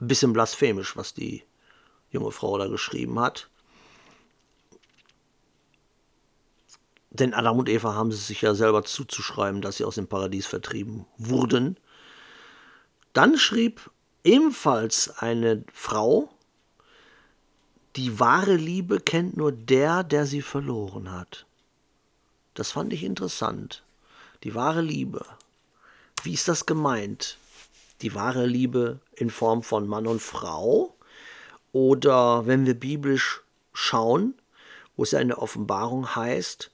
ein 0.00 0.06
bisschen 0.06 0.32
blasphemisch, 0.32 0.96
was 0.96 1.14
die 1.14 1.42
junge 2.12 2.30
Frau 2.30 2.58
da 2.58 2.68
geschrieben 2.68 3.18
hat. 3.18 3.50
Denn 7.14 7.32
Adam 7.32 7.60
und 7.60 7.68
Eva 7.68 7.94
haben 7.94 8.10
es 8.10 8.26
sich 8.26 8.42
ja 8.42 8.54
selber 8.54 8.82
zuzuschreiben, 8.82 9.62
dass 9.62 9.76
sie 9.76 9.84
aus 9.84 9.94
dem 9.94 10.08
Paradies 10.08 10.46
vertrieben 10.46 11.06
wurden. 11.16 11.78
Dann 13.12 13.38
schrieb 13.38 13.88
ebenfalls 14.24 15.10
eine 15.18 15.64
Frau, 15.72 16.28
die 17.94 18.18
wahre 18.18 18.56
Liebe 18.56 18.98
kennt 18.98 19.36
nur 19.36 19.52
der, 19.52 20.02
der 20.02 20.26
sie 20.26 20.42
verloren 20.42 21.12
hat. 21.12 21.46
Das 22.54 22.72
fand 22.72 22.92
ich 22.92 23.04
interessant. 23.04 23.84
Die 24.42 24.56
wahre 24.56 24.82
Liebe. 24.82 25.24
Wie 26.24 26.34
ist 26.34 26.48
das 26.48 26.66
gemeint? 26.66 27.38
Die 28.02 28.16
wahre 28.16 28.46
Liebe 28.46 28.98
in 29.14 29.30
Form 29.30 29.62
von 29.62 29.86
Mann 29.86 30.08
und 30.08 30.20
Frau? 30.20 30.96
Oder 31.70 32.46
wenn 32.46 32.66
wir 32.66 32.74
biblisch 32.74 33.42
schauen, 33.72 34.34
wo 34.96 35.04
es 35.04 35.12
ja 35.12 35.20
in 35.20 35.28
der 35.28 35.40
Offenbarung 35.40 36.16
heißt, 36.16 36.72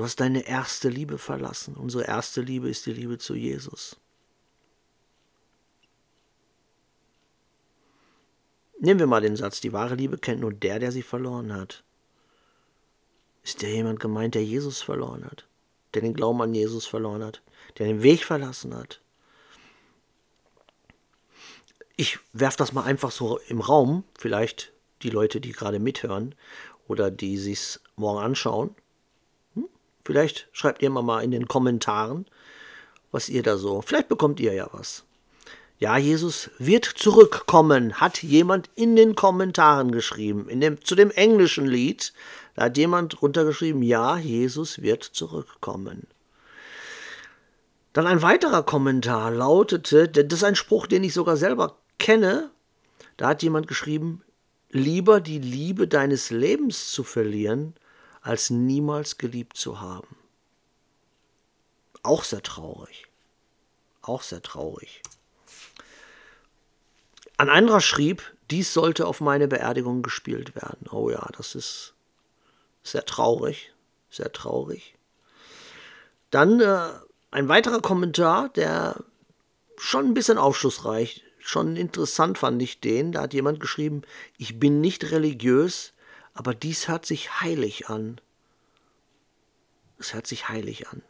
du 0.00 0.04
hast 0.06 0.18
deine 0.18 0.46
erste 0.46 0.88
Liebe 0.88 1.18
verlassen. 1.18 1.74
Unsere 1.74 2.04
erste 2.04 2.40
Liebe 2.40 2.70
ist 2.70 2.86
die 2.86 2.94
Liebe 2.94 3.18
zu 3.18 3.34
Jesus. 3.34 4.00
Nehmen 8.78 8.98
wir 8.98 9.06
mal 9.06 9.20
den 9.20 9.36
Satz, 9.36 9.60
die 9.60 9.74
wahre 9.74 9.96
Liebe 9.96 10.16
kennt 10.16 10.40
nur 10.40 10.54
der, 10.54 10.78
der 10.78 10.90
sie 10.90 11.02
verloren 11.02 11.52
hat. 11.52 11.84
Ist 13.42 13.60
der 13.60 13.74
jemand 13.74 14.00
gemeint, 14.00 14.34
der 14.34 14.42
Jesus 14.42 14.80
verloren 14.80 15.22
hat? 15.22 15.46
Der 15.92 16.00
den 16.00 16.14
Glauben 16.14 16.40
an 16.40 16.54
Jesus 16.54 16.86
verloren 16.86 17.22
hat? 17.22 17.42
Der 17.76 17.86
den 17.86 18.02
Weg 18.02 18.24
verlassen 18.24 18.74
hat? 18.74 19.02
Ich 21.96 22.20
werfe 22.32 22.56
das 22.56 22.72
mal 22.72 22.84
einfach 22.84 23.10
so 23.10 23.38
im 23.48 23.60
Raum, 23.60 24.04
vielleicht 24.18 24.72
die 25.02 25.10
Leute, 25.10 25.42
die 25.42 25.52
gerade 25.52 25.78
mithören 25.78 26.34
oder 26.88 27.10
die 27.10 27.36
sich 27.36 27.78
morgen 27.96 28.24
anschauen. 28.24 28.74
Vielleicht 30.10 30.48
schreibt 30.50 30.82
ihr 30.82 30.90
mal 30.90 31.22
in 31.22 31.30
den 31.30 31.46
Kommentaren, 31.46 32.26
was 33.12 33.28
ihr 33.28 33.44
da 33.44 33.56
so. 33.56 33.80
Vielleicht 33.80 34.08
bekommt 34.08 34.40
ihr 34.40 34.52
ja 34.52 34.68
was. 34.72 35.04
Ja, 35.78 35.96
Jesus 35.98 36.50
wird 36.58 36.84
zurückkommen, 36.84 38.00
hat 38.00 38.20
jemand 38.20 38.68
in 38.74 38.96
den 38.96 39.14
Kommentaren 39.14 39.92
geschrieben. 39.92 40.48
In 40.48 40.60
dem, 40.60 40.84
zu 40.84 40.96
dem 40.96 41.12
englischen 41.12 41.64
Lied, 41.64 42.12
da 42.56 42.64
hat 42.64 42.76
jemand 42.76 43.22
runtergeschrieben, 43.22 43.84
ja, 43.84 44.16
Jesus 44.16 44.82
wird 44.82 45.04
zurückkommen. 45.04 46.08
Dann 47.92 48.08
ein 48.08 48.20
weiterer 48.20 48.64
Kommentar 48.64 49.30
lautete, 49.30 50.08
das 50.08 50.40
ist 50.40 50.44
ein 50.44 50.56
Spruch, 50.56 50.88
den 50.88 51.04
ich 51.04 51.14
sogar 51.14 51.36
selber 51.36 51.78
kenne, 52.00 52.50
da 53.16 53.28
hat 53.28 53.44
jemand 53.44 53.68
geschrieben, 53.68 54.24
lieber 54.70 55.20
die 55.20 55.38
Liebe 55.38 55.86
deines 55.86 56.30
Lebens 56.30 56.90
zu 56.90 57.04
verlieren, 57.04 57.76
als 58.20 58.50
niemals 58.50 59.18
geliebt 59.18 59.56
zu 59.56 59.80
haben. 59.80 60.16
Auch 62.02 62.24
sehr 62.24 62.42
traurig. 62.42 63.06
Auch 64.02 64.22
sehr 64.22 64.42
traurig. 64.42 65.02
Ein 67.36 67.48
anderer 67.48 67.80
schrieb, 67.80 68.22
dies 68.50 68.74
sollte 68.74 69.06
auf 69.06 69.20
meine 69.20 69.48
Beerdigung 69.48 70.02
gespielt 70.02 70.54
werden. 70.54 70.88
Oh 70.90 71.10
ja, 71.10 71.26
das 71.36 71.54
ist 71.54 71.94
sehr 72.82 73.04
traurig, 73.04 73.72
sehr 74.10 74.32
traurig. 74.32 74.94
Dann 76.30 76.60
äh, 76.60 76.90
ein 77.30 77.48
weiterer 77.48 77.80
Kommentar, 77.80 78.48
der 78.50 79.04
schon 79.76 80.06
ein 80.06 80.14
bisschen 80.14 80.38
aufschlussreich, 80.38 81.24
schon 81.38 81.76
interessant 81.76 82.38
fand 82.38 82.60
ich 82.62 82.80
den. 82.80 83.12
Da 83.12 83.22
hat 83.22 83.34
jemand 83.34 83.60
geschrieben, 83.60 84.02
ich 84.36 84.58
bin 84.58 84.80
nicht 84.80 85.10
religiös, 85.10 85.92
aber 86.34 86.54
dies 86.54 86.88
hört 86.88 87.06
sich 87.06 87.40
heilig 87.40 87.88
an. 87.88 88.20
Es 89.98 90.14
hört 90.14 90.26
sich 90.26 90.48
heilig 90.48 90.88
an. 90.88 91.02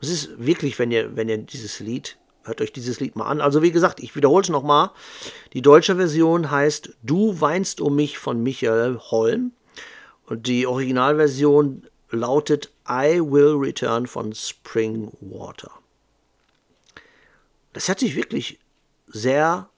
Es 0.00 0.08
ist 0.08 0.44
wirklich, 0.44 0.78
wenn 0.78 0.90
ihr, 0.90 1.14
wenn 1.16 1.28
ihr 1.28 1.38
dieses 1.38 1.78
Lied 1.78 2.18
Hört 2.44 2.60
euch 2.60 2.72
dieses 2.72 2.98
Lied 2.98 3.14
mal 3.14 3.26
an. 3.26 3.40
Also 3.40 3.62
wie 3.62 3.70
gesagt, 3.70 4.00
ich 4.00 4.16
wiederhole 4.16 4.42
es 4.42 4.48
nochmal. 4.48 4.90
Die 5.52 5.62
deutsche 5.62 5.96
Version 5.96 6.50
heißt 6.50 6.96
Du 7.02 7.40
weinst 7.40 7.80
um 7.80 7.94
mich 7.94 8.18
von 8.18 8.42
Michael 8.42 8.98
Holm. 8.98 9.52
Und 10.26 10.46
die 10.46 10.66
Originalversion 10.66 11.86
lautet 12.10 12.72
I 12.88 13.20
Will 13.20 13.54
Return 13.56 14.06
von 14.06 14.34
Springwater. 14.34 15.70
Das 17.72 17.88
hört 17.88 18.00
sich 18.00 18.16
wirklich 18.16 18.58
sehr, 19.06 19.68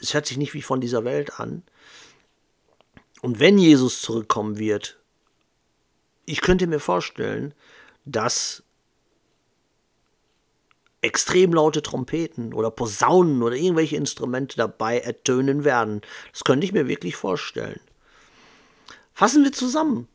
es 0.00 0.14
hört 0.14 0.26
sich 0.26 0.36
nicht 0.36 0.54
wie 0.54 0.62
von 0.62 0.80
dieser 0.80 1.04
Welt 1.04 1.38
an. 1.38 1.62
Und 3.24 3.40
wenn 3.40 3.56
Jesus 3.56 4.02
zurückkommen 4.02 4.58
wird, 4.58 5.00
ich 6.26 6.42
könnte 6.42 6.66
mir 6.66 6.78
vorstellen, 6.78 7.54
dass 8.04 8.62
extrem 11.00 11.54
laute 11.54 11.80
Trompeten 11.80 12.52
oder 12.52 12.70
Posaunen 12.70 13.42
oder 13.42 13.56
irgendwelche 13.56 13.96
Instrumente 13.96 14.58
dabei 14.58 15.00
ertönen 15.00 15.64
werden. 15.64 16.02
Das 16.32 16.44
könnte 16.44 16.66
ich 16.66 16.74
mir 16.74 16.86
wirklich 16.86 17.16
vorstellen. 17.16 17.80
Fassen 19.14 19.42
wir 19.42 19.52
zusammen. 19.52 20.06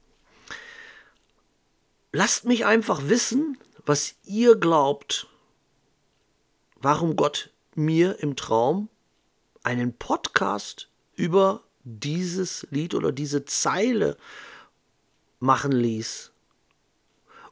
Lasst 2.12 2.46
mich 2.46 2.68
einfach 2.68 3.02
wissen, 3.10 3.58
was 3.88 4.18
ihr 4.24 4.56
glaubt, 4.56 5.26
warum 6.76 7.16
Gott 7.16 7.50
mir 7.74 8.20
im 8.20 8.36
Traum 8.36 8.88
einen 9.64 9.98
Podcast 9.98 10.92
über 11.16 11.64
dieses 11.84 12.68
Lied 12.72 12.94
oder 12.94 13.12
diese 13.12 13.46
Zeile 13.46 14.18
machen 15.40 15.72
ließ. 15.72 16.32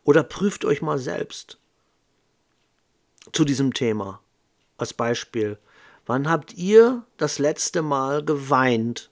Oder 0.04 0.24
prüft 0.24 0.66
euch 0.66 0.82
mal 0.82 1.00
selbst 1.00 1.58
zu 3.32 3.46
diesem 3.46 3.74
Thema. 3.74 4.22
Als 4.78 4.94
Beispiel. 4.94 5.58
Wann 6.06 6.30
habt 6.30 6.54
ihr 6.54 7.04
das 7.18 7.40
letzte 7.40 7.82
Mal 7.82 8.24
geweint? 8.24 9.10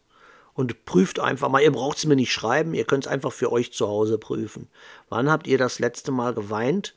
Und 0.54 0.86
prüft 0.86 1.20
einfach 1.20 1.50
mal, 1.50 1.62
ihr 1.62 1.72
braucht 1.74 1.98
es 1.98 2.06
mir 2.06 2.16
nicht 2.16 2.32
schreiben, 2.32 2.74
ihr 2.74 2.86
könnt 2.86 3.06
es 3.06 3.12
einfach 3.12 3.34
für 3.34 3.52
euch 3.52 3.74
zu 3.74 3.90
Hause 3.90 4.18
prüfen. 4.18 4.70
Wann 5.10 5.30
habt 5.30 5.48
ihr 5.48 5.58
das 5.58 5.80
letzte 5.80 6.14
Mal 6.14 6.34
geweint? 6.34 6.96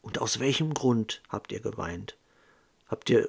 Und 0.00 0.18
aus 0.18 0.40
welchem 0.40 0.72
Grund 0.72 1.20
habt 1.28 1.52
ihr 1.52 1.60
geweint? 1.60 2.16
Habt 2.88 3.10
ihr 3.10 3.28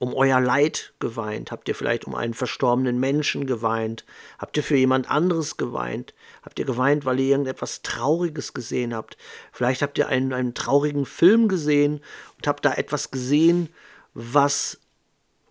um 0.00 0.14
euer 0.14 0.40
Leid 0.40 0.94
geweint? 0.98 1.52
Habt 1.52 1.68
ihr 1.68 1.74
vielleicht 1.74 2.06
um 2.06 2.14
einen 2.14 2.32
verstorbenen 2.32 2.98
Menschen 2.98 3.46
geweint? 3.46 4.06
Habt 4.38 4.56
ihr 4.56 4.62
für 4.62 4.76
jemand 4.76 5.10
anderes 5.10 5.58
geweint? 5.58 6.14
Habt 6.42 6.58
ihr 6.58 6.64
geweint, 6.64 7.04
weil 7.04 7.20
ihr 7.20 7.28
irgendetwas 7.28 7.82
Trauriges 7.82 8.54
gesehen 8.54 8.94
habt? 8.94 9.18
Vielleicht 9.52 9.82
habt 9.82 9.98
ihr 9.98 10.08
einen, 10.08 10.32
einen 10.32 10.54
traurigen 10.54 11.04
Film 11.04 11.48
gesehen 11.48 12.00
und 12.38 12.46
habt 12.46 12.64
da 12.64 12.72
etwas 12.72 13.10
gesehen, 13.10 13.68
was 14.14 14.80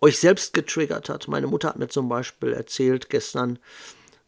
euch 0.00 0.18
selbst 0.18 0.52
getriggert 0.52 1.08
hat. 1.08 1.28
Meine 1.28 1.46
Mutter 1.46 1.68
hat 1.68 1.78
mir 1.78 1.88
zum 1.88 2.08
Beispiel 2.08 2.52
erzählt 2.52 3.08
gestern, 3.08 3.60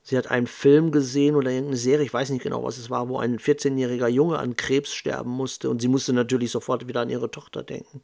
sie 0.05 0.17
hat 0.17 0.31
einen 0.31 0.47
Film 0.47 0.93
gesehen 0.93 1.35
oder 1.35 1.51
irgendeine 1.51 1.79
Serie, 1.79 2.07
ich 2.07 2.15
weiß 2.15 2.31
nicht 2.31 2.45
genau, 2.45 2.63
was 2.63 2.79
es 2.79 2.91
war, 2.91 3.09
wo 3.09 3.19
ein 3.19 3.41
14-jähriger 3.41 4.09
Junge 4.09 4.39
an 4.39 4.55
Krebs 4.55 4.95
sterben 4.95 5.31
musste 5.31 5.69
und 5.69 5.83
sie 5.83 5.89
musste 5.89 6.13
natürlich 6.13 6.53
sofort 6.53 6.87
wieder 6.87 7.01
an 7.01 7.11
ihre 7.11 7.31
Tochter 7.31 7.65
denken, 7.65 8.03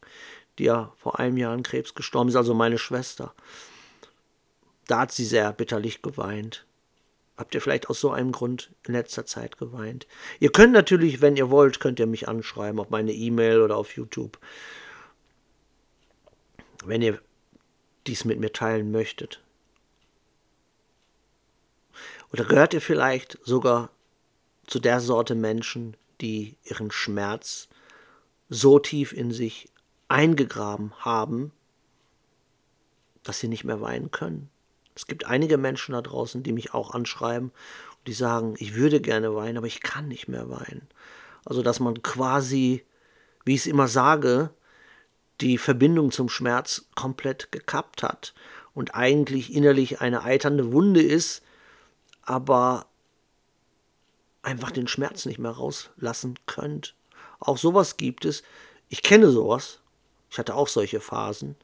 die 0.58 0.64
ja 0.64 0.92
vor 0.96 1.18
einem 1.18 1.36
Jahr 1.36 1.52
an 1.52 1.62
Krebs 1.62 1.94
gestorben 1.94 2.28
ist, 2.28 2.36
also 2.36 2.54
meine 2.54 2.78
Schwester. 2.78 3.34
Da 4.86 5.00
hat 5.00 5.12
sie 5.12 5.24
sehr 5.24 5.52
bitterlich 5.52 6.02
geweint. 6.02 6.66
Habt 7.36 7.54
ihr 7.54 7.60
vielleicht 7.60 7.88
aus 7.88 8.00
so 8.00 8.10
einem 8.10 8.32
Grund 8.32 8.72
in 8.86 8.94
letzter 8.94 9.24
Zeit 9.24 9.58
geweint? 9.58 10.08
Ihr 10.40 10.50
könnt 10.50 10.72
natürlich, 10.72 11.20
wenn 11.20 11.36
ihr 11.36 11.50
wollt, 11.50 11.78
könnt 11.78 12.00
ihr 12.00 12.06
mich 12.06 12.28
anschreiben 12.28 12.80
auf 12.80 12.90
meine 12.90 13.12
E-Mail 13.12 13.60
oder 13.60 13.76
auf 13.76 13.94
YouTube. 13.94 14.38
Wenn 16.84 17.02
ihr 17.02 17.20
dies 18.08 18.24
mit 18.24 18.40
mir 18.40 18.52
teilen 18.52 18.90
möchtet. 18.90 19.40
Oder 22.32 22.44
gehört 22.44 22.74
ihr 22.74 22.80
vielleicht 22.80 23.38
sogar 23.44 23.90
zu 24.66 24.80
der 24.80 25.00
Sorte 25.00 25.34
Menschen, 25.34 25.96
die 26.20 26.56
ihren 26.64 26.90
Schmerz 26.90 27.68
so 28.48 28.78
tief 28.78 29.12
in 29.12 29.30
sich 29.30 29.68
eingegraben 30.08 30.92
haben, 30.98 31.52
dass 33.22 33.40
sie 33.40 33.48
nicht 33.48 33.64
mehr 33.64 33.80
weinen 33.80 34.10
können. 34.10 34.50
Es 34.94 35.06
gibt 35.06 35.26
einige 35.26 35.58
Menschen 35.58 35.92
da 35.92 36.02
draußen, 36.02 36.42
die 36.42 36.52
mich 36.52 36.74
auch 36.74 36.92
anschreiben 36.92 37.50
und 37.50 38.08
die 38.08 38.12
sagen, 38.12 38.54
ich 38.58 38.74
würde 38.74 39.00
gerne 39.00 39.34
weinen, 39.34 39.58
aber 39.58 39.66
ich 39.66 39.80
kann 39.80 40.08
nicht 40.08 40.28
mehr 40.28 40.50
weinen. 40.50 40.88
Also 41.44 41.62
dass 41.62 41.78
man 41.78 42.02
quasi, 42.02 42.84
wie 43.44 43.54
ich 43.54 43.60
es 43.60 43.66
immer 43.66 43.86
sage, 43.86 44.50
die 45.40 45.58
Verbindung 45.58 46.10
zum 46.10 46.28
Schmerz 46.28 46.86
komplett 46.96 47.52
gekappt 47.52 48.02
hat 48.02 48.34
und 48.74 48.94
eigentlich 48.94 49.54
innerlich 49.54 50.00
eine 50.00 50.22
eiternde 50.22 50.72
Wunde 50.72 51.02
ist, 51.02 51.42
aber 52.22 52.86
einfach 54.42 54.70
den 54.70 54.88
Schmerz 54.88 55.26
nicht 55.26 55.38
mehr 55.38 55.52
rauslassen 55.52 56.38
könnt. 56.46 56.94
Auch 57.38 57.58
sowas 57.58 57.96
gibt 57.96 58.24
es. 58.24 58.42
Ich 58.88 59.02
kenne 59.02 59.30
sowas. 59.30 59.80
Ich 60.30 60.38
hatte 60.38 60.54
auch 60.54 60.68
solche 60.68 61.00
Phasen. 61.00 61.56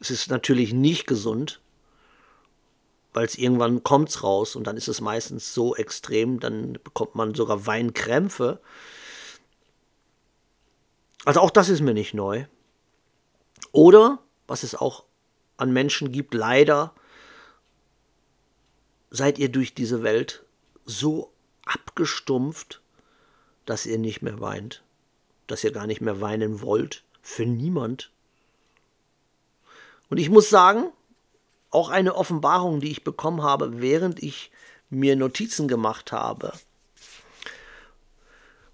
Es 0.00 0.10
ist 0.10 0.30
natürlich 0.30 0.72
nicht 0.72 1.06
gesund, 1.06 1.60
weil 3.12 3.26
es 3.26 3.36
irgendwann 3.36 3.82
kommt's 3.82 4.22
raus 4.22 4.56
und 4.56 4.66
dann 4.66 4.76
ist 4.76 4.88
es 4.88 5.00
meistens 5.00 5.52
so 5.52 5.76
extrem, 5.76 6.40
dann 6.40 6.74
bekommt 6.84 7.14
man 7.14 7.34
sogar 7.34 7.66
Weinkrämpfe. 7.66 8.60
Also 11.24 11.40
auch 11.40 11.50
das 11.50 11.68
ist 11.68 11.82
mir 11.82 11.94
nicht 11.94 12.14
neu. 12.14 12.46
Oder, 13.70 14.18
was 14.46 14.62
es 14.62 14.74
auch 14.74 15.04
an 15.56 15.72
Menschen 15.72 16.10
gibt, 16.10 16.34
leider 16.34 16.94
seid 19.10 19.38
ihr 19.38 19.50
durch 19.50 19.74
diese 19.74 20.02
Welt 20.02 20.44
so 20.84 21.32
abgestumpft, 21.64 22.80
dass 23.66 23.86
ihr 23.86 23.98
nicht 23.98 24.22
mehr 24.22 24.40
weint, 24.40 24.82
dass 25.46 25.62
ihr 25.62 25.70
gar 25.70 25.86
nicht 25.86 26.00
mehr 26.00 26.20
weinen 26.20 26.60
wollt, 26.60 27.04
für 27.22 27.46
niemand. 27.46 28.10
Und 30.10 30.18
ich 30.18 30.28
muss 30.28 30.50
sagen, 30.50 30.90
auch 31.70 31.88
eine 31.88 32.16
Offenbarung, 32.16 32.80
die 32.80 32.90
ich 32.90 33.04
bekommen 33.04 33.42
habe, 33.42 33.80
während 33.80 34.22
ich 34.22 34.50
mir 34.90 35.16
Notizen 35.16 35.68
gemacht 35.68 36.12
habe, 36.12 36.52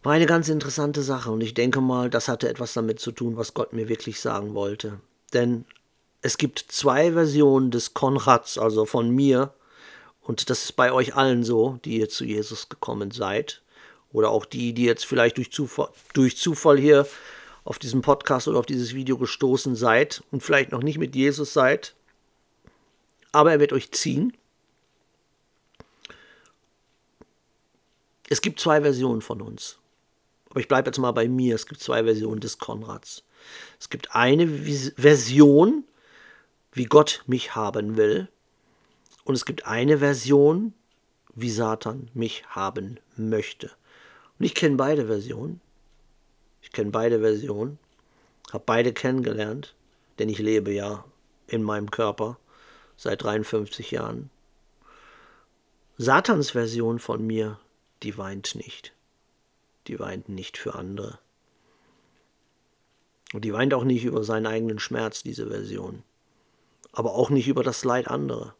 war 0.02 0.12
eine 0.12 0.26
ganz 0.26 0.48
interessante 0.48 1.02
Sache. 1.02 1.30
Und 1.30 1.42
ich 1.42 1.54
denke 1.54 1.80
mal, 1.80 2.10
das 2.10 2.26
hatte 2.28 2.48
etwas 2.48 2.72
damit 2.72 2.98
zu 2.98 3.12
tun, 3.12 3.36
was 3.36 3.54
Gott 3.54 3.72
mir 3.72 3.88
wirklich 3.88 4.20
sagen 4.20 4.54
wollte. 4.54 5.00
Denn 5.32 5.64
es 6.22 6.38
gibt 6.38 6.58
zwei 6.68 7.12
Versionen 7.12 7.70
des 7.70 7.94
Konrads, 7.94 8.58
also 8.58 8.86
von 8.86 9.10
mir, 9.10 9.52
und 10.28 10.50
das 10.50 10.64
ist 10.64 10.72
bei 10.72 10.92
euch 10.92 11.14
allen 11.14 11.42
so, 11.42 11.78
die 11.86 11.98
ihr 11.98 12.10
zu 12.10 12.24
Jesus 12.24 12.68
gekommen 12.68 13.12
seid. 13.12 13.62
Oder 14.12 14.30
auch 14.30 14.44
die, 14.44 14.74
die 14.74 14.84
jetzt 14.84 15.06
vielleicht 15.06 15.38
durch 15.38 15.50
Zufall, 15.50 15.88
durch 16.12 16.36
Zufall 16.36 16.78
hier 16.78 17.06
auf 17.68 17.78
diesen 17.78 18.00
Podcast 18.00 18.48
oder 18.48 18.58
auf 18.58 18.64
dieses 18.64 18.94
Video 18.94 19.18
gestoßen 19.18 19.76
seid 19.76 20.24
und 20.30 20.42
vielleicht 20.42 20.72
noch 20.72 20.82
nicht 20.82 20.96
mit 20.96 21.14
Jesus 21.14 21.52
seid, 21.52 21.94
aber 23.30 23.52
er 23.52 23.60
wird 23.60 23.74
euch 23.74 23.92
ziehen. 23.92 24.34
Es 28.30 28.40
gibt 28.40 28.58
zwei 28.58 28.80
Versionen 28.80 29.20
von 29.20 29.42
uns. 29.42 29.78
Aber 30.48 30.60
ich 30.60 30.68
bleibe 30.68 30.88
jetzt 30.88 30.96
mal 30.96 31.12
bei 31.12 31.28
mir. 31.28 31.54
Es 31.54 31.66
gibt 31.66 31.82
zwei 31.82 32.04
Versionen 32.04 32.40
des 32.40 32.56
Konrads. 32.56 33.22
Es 33.78 33.90
gibt 33.90 34.14
eine 34.14 34.48
Version, 34.48 35.84
wie 36.72 36.86
Gott 36.86 37.22
mich 37.26 37.54
haben 37.54 37.98
will. 37.98 38.28
Und 39.24 39.34
es 39.34 39.44
gibt 39.44 39.66
eine 39.66 39.98
Version, 39.98 40.72
wie 41.34 41.50
Satan 41.50 42.10
mich 42.14 42.46
haben 42.48 42.98
möchte. 43.14 43.70
Und 44.38 44.46
ich 44.46 44.54
kenne 44.54 44.76
beide 44.76 45.06
Versionen. 45.06 45.60
Ich 46.68 46.72
kenne 46.72 46.90
beide 46.90 47.20
Versionen, 47.20 47.78
habe 48.52 48.64
beide 48.66 48.92
kennengelernt, 48.92 49.74
denn 50.18 50.28
ich 50.28 50.38
lebe 50.38 50.70
ja 50.70 51.02
in 51.46 51.62
meinem 51.62 51.90
Körper 51.90 52.38
seit 52.94 53.22
53 53.22 53.90
Jahren. 53.90 54.28
Satans 55.96 56.50
Version 56.50 56.98
von 56.98 57.26
mir, 57.26 57.58
die 58.02 58.18
weint 58.18 58.54
nicht. 58.54 58.92
Die 59.86 59.98
weint 59.98 60.28
nicht 60.28 60.58
für 60.58 60.74
andere. 60.74 61.18
Und 63.32 63.46
die 63.46 63.54
weint 63.54 63.72
auch 63.72 63.84
nicht 63.84 64.04
über 64.04 64.22
seinen 64.22 64.46
eigenen 64.46 64.78
Schmerz, 64.78 65.22
diese 65.22 65.48
Version. 65.48 66.02
Aber 66.92 67.14
auch 67.14 67.30
nicht 67.30 67.48
über 67.48 67.62
das 67.62 67.82
Leid 67.82 68.08
anderer. 68.08 68.54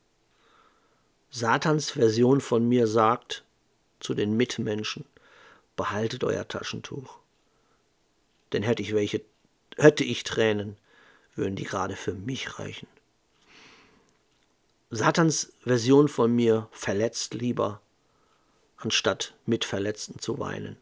Satans 1.29 1.91
Version 1.91 2.41
von 2.41 2.67
mir 2.67 2.87
sagt 2.87 3.45
zu 4.01 4.15
den 4.15 4.35
Mitmenschen, 4.35 5.05
behaltet 5.77 6.25
euer 6.25 6.49
Taschentuch 6.49 7.19
denn 8.53 8.63
hätte 8.63 8.83
ich 8.83 8.95
welche, 8.95 9.23
hätte 9.77 10.05
ich 10.05 10.25
Tränen, 10.25 10.77
würden 11.35 11.57
die 11.57 11.65
gerade 11.65 11.97
für 11.97 12.15
mich 12.15 12.59
reichen. 12.59 12.89
Satans 14.91 15.53
Version 15.61 16.09
von 16.09 16.35
mir 16.35 16.69
verletzt 16.73 17.35
lieber, 17.35 17.83
anstatt 18.79 19.35
mit 19.45 19.67
Verletzten 19.67 20.19
zu 20.19 20.39
weinen. 20.39 20.79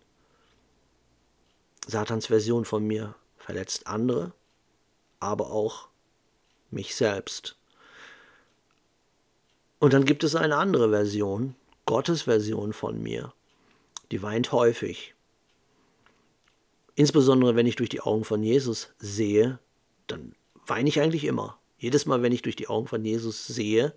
Satans 1.87 2.27
Version 2.27 2.65
von 2.65 2.87
mir 2.87 3.17
verletzt 3.37 3.89
andere, 3.89 4.33
aber 5.19 5.51
auch 5.51 5.89
mich 6.71 6.95
selbst. 6.95 7.57
Und 9.81 9.93
dann 9.93 10.05
gibt 10.05 10.23
es 10.23 10.37
eine 10.37 10.57
andere 10.57 10.91
Version, 10.91 11.57
Gottes 11.85 12.23
Version 12.23 12.73
von 12.73 13.03
mir, 13.03 13.33
die 14.13 14.23
weint 14.23 14.53
häufig. 14.53 15.16
Insbesondere 16.97 17.55
wenn 17.55 17.67
ich 17.67 17.77
durch 17.77 17.91
die 17.91 18.01
Augen 18.01 18.25
von 18.25 18.43
Jesus 18.43 18.89
sehe, 18.99 19.61
dann 20.07 20.35
weine 20.67 20.89
ich 20.89 21.01
eigentlich 21.01 21.25
immer. 21.25 21.59
Jedes 21.79 22.07
Mal, 22.07 22.23
wenn 22.23 22.33
ich 22.33 22.41
durch 22.41 22.57
die 22.57 22.69
Augen 22.69 22.89
von 22.89 23.05
Jesus 23.05 23.47
sehe, 23.47 23.95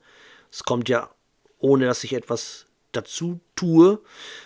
es 0.51 0.65
kommt 0.65 0.89
ja, 0.89 1.09
ohne 1.59 1.85
dass 1.85 2.03
ich 2.03 2.13
etwas 2.13 2.65
dazu 2.91 3.39
tue, 3.55 4.01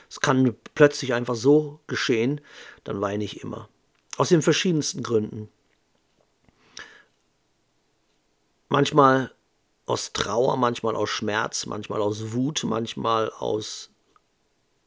es 0.08 0.20
kann 0.20 0.56
plötzlich 0.76 1.16
einfach 1.16 1.36
so 1.36 1.80
geschehen, 1.88 2.42
dann 2.84 3.02
weine 3.02 3.24
ich 3.24 3.42
immer. 3.42 3.70
Aus 4.18 4.30
den 4.30 4.44
verschiedensten 4.44 5.02
Gründen. 5.02 5.50
Manchmal 8.70 9.34
aus 9.88 10.14
Trauer, 10.14 10.58
manchmal 10.58 10.96
aus 10.96 11.10
Schmerz, 11.10 11.66
manchmal 11.66 12.02
aus 12.02 12.34
Wut, 12.34 12.64
manchmal 12.66 13.32
aus, 13.32 13.90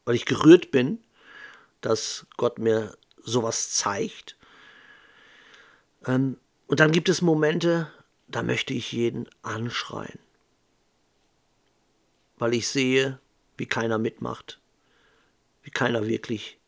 weil 0.04 0.14
ich 0.14 0.24
gerührt 0.24 0.70
bin, 0.70 1.00
dass 1.80 2.26
Gott 2.36 2.60
mir 2.60 2.96
sowas 3.26 3.72
zeigt. 3.72 4.36
Ähm, 6.06 6.38
und 6.66 6.80
dann 6.80 6.92
gibt 6.92 7.08
es 7.10 7.20
Momente, 7.20 7.92
da 8.28 8.42
möchte 8.42 8.72
ich 8.72 8.92
jeden 8.92 9.28
anschreien, 9.42 10.18
weil 12.38 12.54
ich 12.54 12.68
sehe, 12.68 13.18
wie 13.56 13.66
keiner 13.66 13.98
mitmacht, 13.98 14.58
wie 15.62 15.70
keiner 15.70 16.06
wirklich 16.06 16.58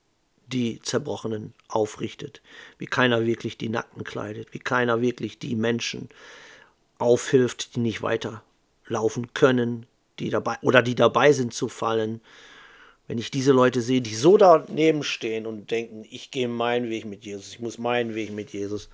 die 0.46 0.80
Zerbrochenen 0.80 1.52
aufrichtet, 1.68 2.42
wie 2.78 2.86
keiner 2.86 3.26
wirklich 3.26 3.58
die 3.58 3.68
Nackten 3.68 4.04
kleidet, 4.04 4.54
wie 4.54 4.58
keiner 4.58 5.00
wirklich 5.00 5.38
die 5.38 5.56
Menschen 5.56 6.08
aufhilft, 6.98 7.76
die 7.76 7.80
nicht 7.80 8.02
weiterlaufen 8.02 9.34
können, 9.34 9.86
die 10.18 10.30
dabei 10.30 10.56
oder 10.62 10.82
die 10.82 10.94
dabei 10.94 11.32
sind 11.32 11.52
zu 11.52 11.68
fallen. 11.68 12.20
Wenn 13.08 13.18
ich 13.18 13.30
diese 13.30 13.52
Leute 13.52 13.80
sehe, 13.80 14.02
die 14.02 14.14
so 14.14 14.36
daneben 14.36 15.02
stehen 15.02 15.46
und 15.46 15.70
denken, 15.70 16.04
ich 16.08 16.30
gehe 16.30 16.46
meinen 16.46 16.90
Weg 16.90 17.06
mit 17.06 17.24
Jesus, 17.24 17.48
ich 17.48 17.60
muss 17.60 17.78
meinen 17.78 18.14
Weg 18.14 18.32
mit 18.32 18.50
Jesus. 18.50 18.90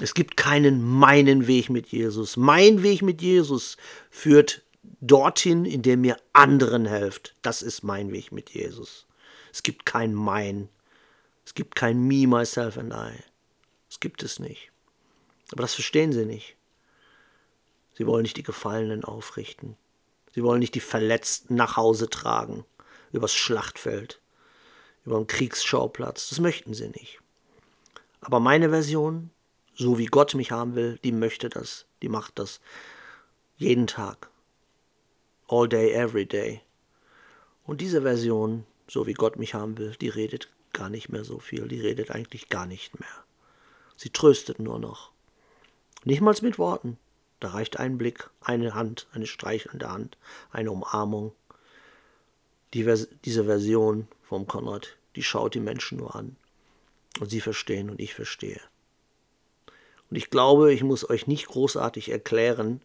Es 0.00 0.14
gibt 0.14 0.36
keinen 0.36 0.82
meinen 0.82 1.46
Weg 1.46 1.70
mit 1.70 1.88
Jesus. 1.88 2.36
Mein 2.36 2.82
Weg 2.82 3.00
mit 3.02 3.22
Jesus 3.22 3.76
führt 4.10 4.62
dorthin, 5.00 5.64
in 5.64 5.82
dem 5.82 6.02
mir 6.02 6.16
anderen 6.32 6.84
helft. 6.84 7.34
Das 7.42 7.62
ist 7.62 7.82
mein 7.82 8.12
Weg 8.12 8.30
mit 8.30 8.50
Jesus. 8.50 9.06
Es 9.52 9.62
gibt 9.62 9.86
kein 9.86 10.12
mein. 10.14 10.68
Es 11.46 11.54
gibt 11.54 11.76
kein 11.76 12.06
me, 12.06 12.26
myself 12.26 12.76
and 12.76 12.92
I. 12.92 13.22
Das 13.88 14.00
gibt 14.00 14.22
es 14.22 14.38
nicht. 14.38 14.70
Aber 15.52 15.62
das 15.62 15.74
verstehen 15.74 16.12
sie 16.12 16.26
nicht. 16.26 16.56
Sie 17.96 18.06
wollen 18.06 18.22
nicht 18.22 18.36
die 18.36 18.42
Gefallenen 18.42 19.04
aufrichten. 19.04 19.76
Sie 20.34 20.42
wollen 20.42 20.58
nicht 20.58 20.74
die 20.74 20.80
Verletzten 20.80 21.54
nach 21.54 21.76
Hause 21.76 22.10
tragen, 22.10 22.64
übers 23.14 23.34
Schlachtfeld, 23.34 24.20
über 25.04 25.16
den 25.16 25.26
Kriegsschauplatz. 25.26 26.28
Das 26.28 26.40
möchten 26.40 26.74
sie 26.74 26.88
nicht. 26.88 27.20
Aber 28.20 28.40
meine 28.40 28.70
Version, 28.70 29.30
so 29.74 29.98
wie 29.98 30.06
Gott 30.06 30.34
mich 30.34 30.50
haben 30.50 30.74
will, 30.74 30.98
die 31.04 31.12
möchte 31.12 31.48
das, 31.48 31.86
die 32.02 32.08
macht 32.08 32.38
das. 32.38 32.60
Jeden 33.56 33.86
Tag. 33.86 34.28
All 35.48 35.68
day, 35.68 35.92
every 35.92 36.26
day. 36.26 36.62
Und 37.64 37.80
diese 37.80 38.02
Version, 38.02 38.66
so 38.88 39.06
wie 39.06 39.14
Gott 39.14 39.36
mich 39.36 39.54
haben 39.54 39.78
will, 39.78 39.94
die 40.00 40.08
redet 40.08 40.48
gar 40.72 40.90
nicht 40.90 41.08
mehr 41.08 41.24
so 41.24 41.38
viel, 41.38 41.68
die 41.68 41.80
redet 41.80 42.10
eigentlich 42.10 42.48
gar 42.48 42.66
nicht 42.66 42.98
mehr. 42.98 43.24
Sie 43.96 44.10
tröstet 44.10 44.58
nur 44.58 44.78
noch. 44.78 45.12
Nicht 46.04 46.20
mal 46.20 46.34
mit 46.42 46.58
Worten. 46.58 46.98
Da 47.40 47.50
reicht 47.50 47.78
ein 47.78 47.98
Blick, 47.98 48.30
eine 48.40 48.74
Hand, 48.74 49.06
eine 49.12 49.26
streichelnde 49.26 49.90
Hand, 49.90 50.16
eine 50.50 50.72
Umarmung. 50.72 51.32
Die 52.74 52.84
Vers 52.84 53.08
diese 53.24 53.44
Version 53.44 54.08
vom 54.22 54.46
Konrad, 54.46 54.96
die 55.16 55.22
schaut 55.22 55.54
die 55.54 55.60
Menschen 55.60 55.98
nur 55.98 56.14
an. 56.16 56.36
Und 57.20 57.30
sie 57.30 57.40
verstehen 57.40 57.88
und 57.88 58.00
ich 58.00 58.14
verstehe. 58.14 58.60
Und 60.10 60.16
ich 60.16 60.28
glaube, 60.28 60.72
ich 60.72 60.82
muss 60.82 61.08
euch 61.08 61.26
nicht 61.26 61.46
großartig 61.46 62.10
erklären, 62.10 62.82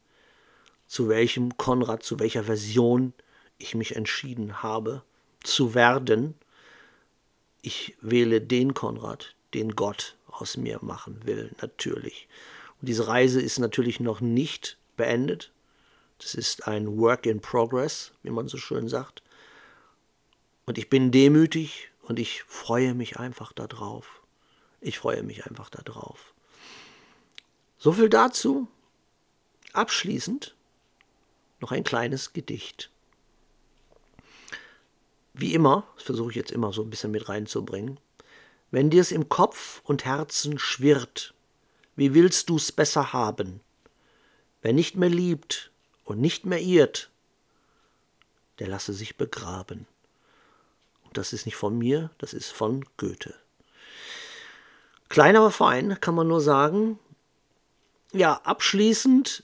zu 0.87 1.09
welchem 1.09 1.57
Konrad, 1.57 2.03
zu 2.03 2.19
welcher 2.19 2.43
Version 2.43 3.13
ich 3.57 3.75
mich 3.75 3.95
entschieden 3.95 4.63
habe 4.63 5.03
zu 5.43 5.73
werden. 5.73 6.35
Ich 7.61 7.95
wähle 8.01 8.41
den 8.41 8.73
Konrad, 8.73 9.35
den 9.53 9.75
Gott 9.75 10.15
aus 10.27 10.57
mir 10.57 10.79
machen 10.81 11.21
will, 11.25 11.51
natürlich. 11.61 12.27
Und 12.79 12.87
diese 12.87 13.07
Reise 13.07 13.41
ist 13.41 13.59
natürlich 13.59 13.99
noch 13.99 14.21
nicht 14.21 14.77
beendet. 14.95 15.51
Das 16.19 16.35
ist 16.35 16.67
ein 16.67 16.97
Work 16.97 17.25
in 17.25 17.41
Progress, 17.41 18.11
wie 18.23 18.29
man 18.29 18.47
so 18.47 18.57
schön 18.57 18.87
sagt. 18.87 19.21
Und 20.69 20.77
ich 20.77 20.87
bin 20.87 21.09
demütig 21.09 21.89
und 22.03 22.19
ich 22.19 22.43
freue 22.43 22.93
mich 22.93 23.17
einfach 23.17 23.53
darauf. 23.53 24.21
Ich 24.81 24.99
freue 24.99 25.23
mich 25.23 25.47
einfach 25.47 25.67
darauf. 25.71 26.35
So 27.79 27.91
viel 27.91 28.07
dazu. 28.07 28.67
Abschließend 29.73 30.53
noch 31.59 31.71
ein 31.71 31.83
kleines 31.83 32.33
Gedicht. 32.33 32.91
Wie 35.33 35.55
immer, 35.55 35.87
das 35.95 36.03
versuche 36.03 36.29
ich 36.29 36.35
jetzt 36.35 36.51
immer 36.51 36.71
so 36.71 36.83
ein 36.83 36.91
bisschen 36.91 37.09
mit 37.09 37.29
reinzubringen, 37.29 37.99
wenn 38.69 38.91
dir 38.91 39.01
es 39.01 39.11
im 39.11 39.27
Kopf 39.27 39.81
und 39.85 40.05
Herzen 40.05 40.59
schwirrt, 40.59 41.33
wie 41.95 42.13
willst 42.13 42.47
du's 42.47 42.71
besser 42.71 43.11
haben? 43.11 43.59
Wer 44.61 44.73
nicht 44.73 44.95
mehr 44.95 45.09
liebt 45.09 45.71
und 46.03 46.21
nicht 46.21 46.45
mehr 46.45 46.61
irrt, 46.61 47.09
der 48.59 48.67
lasse 48.67 48.93
sich 48.93 49.17
begraben. 49.17 49.87
Das 51.13 51.33
ist 51.33 51.45
nicht 51.45 51.55
von 51.55 51.77
mir, 51.77 52.11
das 52.17 52.33
ist 52.33 52.51
von 52.51 52.85
Goethe. 52.97 53.33
Klein 55.09 55.35
aber 55.35 55.51
fein, 55.51 55.99
kann 55.99 56.15
man 56.15 56.27
nur 56.27 56.41
sagen. 56.41 56.99
Ja, 58.11 58.41
abschließend, 58.43 59.43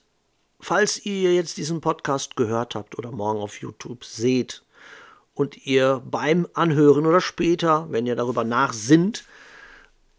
falls 0.59 1.05
ihr 1.05 1.33
jetzt 1.33 1.57
diesen 1.57 1.81
Podcast 1.81 2.35
gehört 2.35 2.75
habt 2.75 2.97
oder 2.97 3.11
morgen 3.11 3.39
auf 3.39 3.59
YouTube 3.61 4.05
seht 4.05 4.63
und 5.33 5.65
ihr 5.65 6.01
beim 6.05 6.47
Anhören 6.53 7.05
oder 7.05 7.21
später, 7.21 7.87
wenn 7.89 8.05
ihr 8.05 8.15
darüber 8.15 8.43
nachsinnt, 8.43 9.25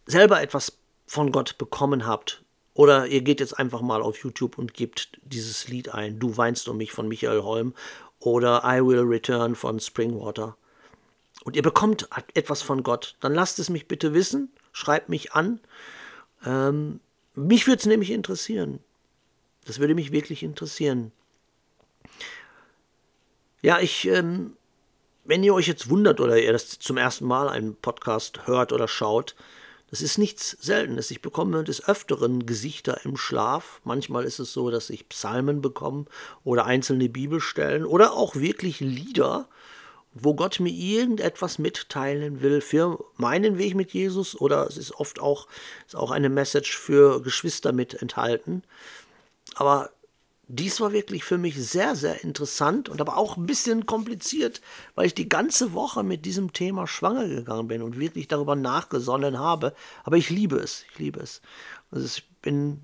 selber 0.07 0.43
etwas 0.43 0.79
von 1.07 1.33
Gott 1.33 1.59
bekommen 1.59 2.07
habt. 2.07 2.43
Oder 2.75 3.07
ihr 3.07 3.23
geht 3.23 3.41
jetzt 3.41 3.59
einfach 3.59 3.81
mal 3.81 4.03
auf 4.03 4.19
YouTube 4.19 4.59
und 4.59 4.75
gebt 4.75 5.19
dieses 5.25 5.69
Lied 5.69 5.95
ein, 5.95 6.19
Du 6.19 6.37
weinst 6.37 6.69
um 6.69 6.77
mich 6.77 6.93
von 6.93 7.09
Michael 7.09 7.43
Holm 7.43 7.73
oder 8.19 8.63
I 8.65 8.85
Will 8.85 9.01
Return 9.01 9.55
von 9.55 9.81
Springwater. 9.81 10.57
Und 11.47 11.55
ihr 11.55 11.63
bekommt 11.63 12.09
etwas 12.35 12.61
von 12.61 12.83
Gott. 12.83 13.15
Dann 13.21 13.33
lasst 13.33 13.61
es 13.61 13.71
mich 13.71 13.87
bitte 13.87 14.15
wissen, 14.15 14.51
schreibt 14.73 15.09
mich 15.09 15.35
an. 15.35 15.61
Ähm, 16.45 16.99
mich 17.37 17.69
würde 17.69 17.79
es 17.79 17.87
nämlich 17.87 18.11
interessieren. 18.11 18.81
Das 19.65 19.79
würde 19.79 19.95
mich 19.95 20.11
wirklich 20.11 20.43
interessieren. 20.43 21.13
Ja, 23.63 23.79
ich, 23.79 24.09
ähm, 24.09 24.57
wenn 25.25 25.45
ihr 25.45 25.55
euch 25.55 25.69
jetzt 25.69 25.89
wundert 25.89 26.19
oder 26.19 26.37
ihr 26.37 26.53
das 26.53 26.81
zum 26.81 26.97
ersten 26.97 27.27
Mal 27.27 27.49
einen 27.49 27.77
Podcast 27.77 28.49
hört 28.49 28.73
oder 28.73 28.89
schaut, 28.89 29.37
das 29.89 30.03
ist 30.03 30.19
nichts 30.19 30.51
Seltenes. 30.61 31.13
Ich 31.13 31.23
bekomme 31.23 31.63
des 31.63 31.89
Öfteren 31.89 32.45
Gesichter 32.45 33.05
im 33.05 33.17
Schlaf. 33.17 33.81
Manchmal 33.85 34.25
ist 34.25 34.41
es 34.41 34.53
so, 34.53 34.73
dass 34.73 34.91
ich 34.91 35.09
Psalmen 35.11 35.63
bekomme 35.63 36.07
oder 36.43 36.65
einzelne 36.67 37.09
Bibelstellen 37.09 37.85
oder 37.85 38.15
auch 38.15 38.35
wirklich 38.35 38.81
Lieder, 38.81 39.49
wo 40.19 40.35
Gott 40.35 40.61
mir 40.61 40.73
irgendetwas 40.73 41.59
mitteilen 41.59 42.41
will 42.41 42.61
für 42.61 43.05
meinen 43.17 43.59
Weg 43.59 43.75
mit 43.75 43.93
Jesus 43.93 44.41
oder 44.41 44.67
es 44.67 44.77
ist 44.77 44.93
oft 44.93 45.21
auch, 45.21 45.47
ist 45.87 45.97
auch 45.97 46.11
eine 46.11 46.31
Message 46.31 46.77
für 46.79 47.21
Geschwister 47.23 47.73
mit 47.73 47.95
enthalten. 48.01 48.63
Aber 49.55 49.91
dies 50.49 50.81
war 50.81 50.93
wirklich 50.93 51.25
für 51.25 51.39
mich 51.39 51.57
sehr, 51.57 51.97
sehr 51.97 52.23
interessant 52.23 52.89
und 52.89 53.01
aber 53.01 53.17
auch 53.17 53.37
ein 53.37 53.47
bisschen 53.47 53.85
kompliziert, 53.85 54.63
weil 54.95 55.07
ich 55.07 55.15
die 55.15 55.29
ganze 55.29 55.73
Woche 55.73 56.03
mit 56.03 56.25
diesem 56.25 56.53
Thema 56.53 56.87
schwanger 56.87 57.29
gegangen 57.29 57.69
bin 57.69 57.83
und 57.83 57.99
wirklich 57.99 58.29
darüber 58.29 58.57
nachgesonnen 58.57 59.39
habe. 59.39 59.75
Aber 60.05 60.17
ich 60.17 60.31
liebe 60.31 60.57
es, 60.57 60.85
ich 60.93 60.99
liebe 60.99 61.21
es. 61.21 61.43
Also 61.91 62.07
ich 62.07 62.29
bin 62.41 62.83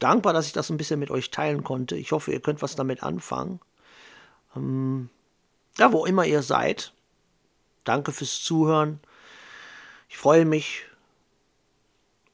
dankbar, 0.00 0.32
dass 0.32 0.46
ich 0.46 0.52
das 0.52 0.70
ein 0.70 0.76
bisschen 0.76 1.00
mit 1.00 1.10
euch 1.10 1.30
teilen 1.30 1.64
konnte. 1.64 1.96
Ich 1.96 2.12
hoffe, 2.12 2.32
ihr 2.32 2.40
könnt 2.40 2.62
was 2.62 2.76
damit 2.76 3.02
anfangen. 3.02 3.60
Ähm, 4.56 5.08
ja, 5.78 5.92
wo 5.92 6.04
immer 6.04 6.26
ihr 6.26 6.42
seid. 6.42 6.92
Danke 7.84 8.12
fürs 8.12 8.42
Zuhören. 8.42 9.00
Ich 10.08 10.18
freue 10.18 10.44
mich, 10.44 10.84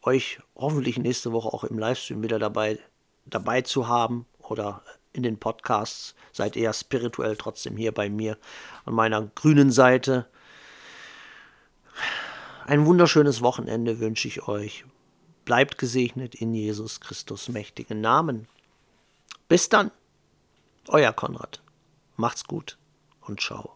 euch 0.03 0.40
hoffentlich 0.57 0.99
nächste 0.99 1.32
Woche 1.32 1.49
auch 1.49 1.64
im 1.64 1.78
Livestream 1.78 2.22
wieder 2.22 2.38
dabei 2.38 2.78
dabei 3.26 3.62
zu 3.62 3.88
haben 3.88 4.26
oder 4.38 4.82
in 5.12 5.22
den 5.22 5.38
Podcasts. 5.38 6.14
Seid 6.32 6.57
eher 6.57 6.72
spirituell 6.72 7.36
trotzdem 7.36 7.76
hier 7.76 7.92
bei 7.92 8.11
mir 8.11 8.36
an 8.84 8.95
meiner 8.95 9.22
grünen 9.22 9.70
Seite. 9.70 10.26
Ein 12.66 12.86
wunderschönes 12.86 13.40
Wochenende 13.40 14.01
wünsche 14.01 14.28
ich 14.28 14.49
euch. 14.49 14.84
Bleibt 15.45 15.78
gesegnet 15.78 16.34
in 16.34 16.55
Jesus 16.55 17.01
Christus 17.01 17.49
mächtigen 17.49 18.01
Namen. 18.01 18.49
Bis 19.49 19.68
dann, 19.68 19.90
euer 20.88 21.12
Konrad. 21.12 21.62
Macht's 22.16 22.45
gut 22.45 22.78
und 23.27 23.41
ciao. 23.41 23.74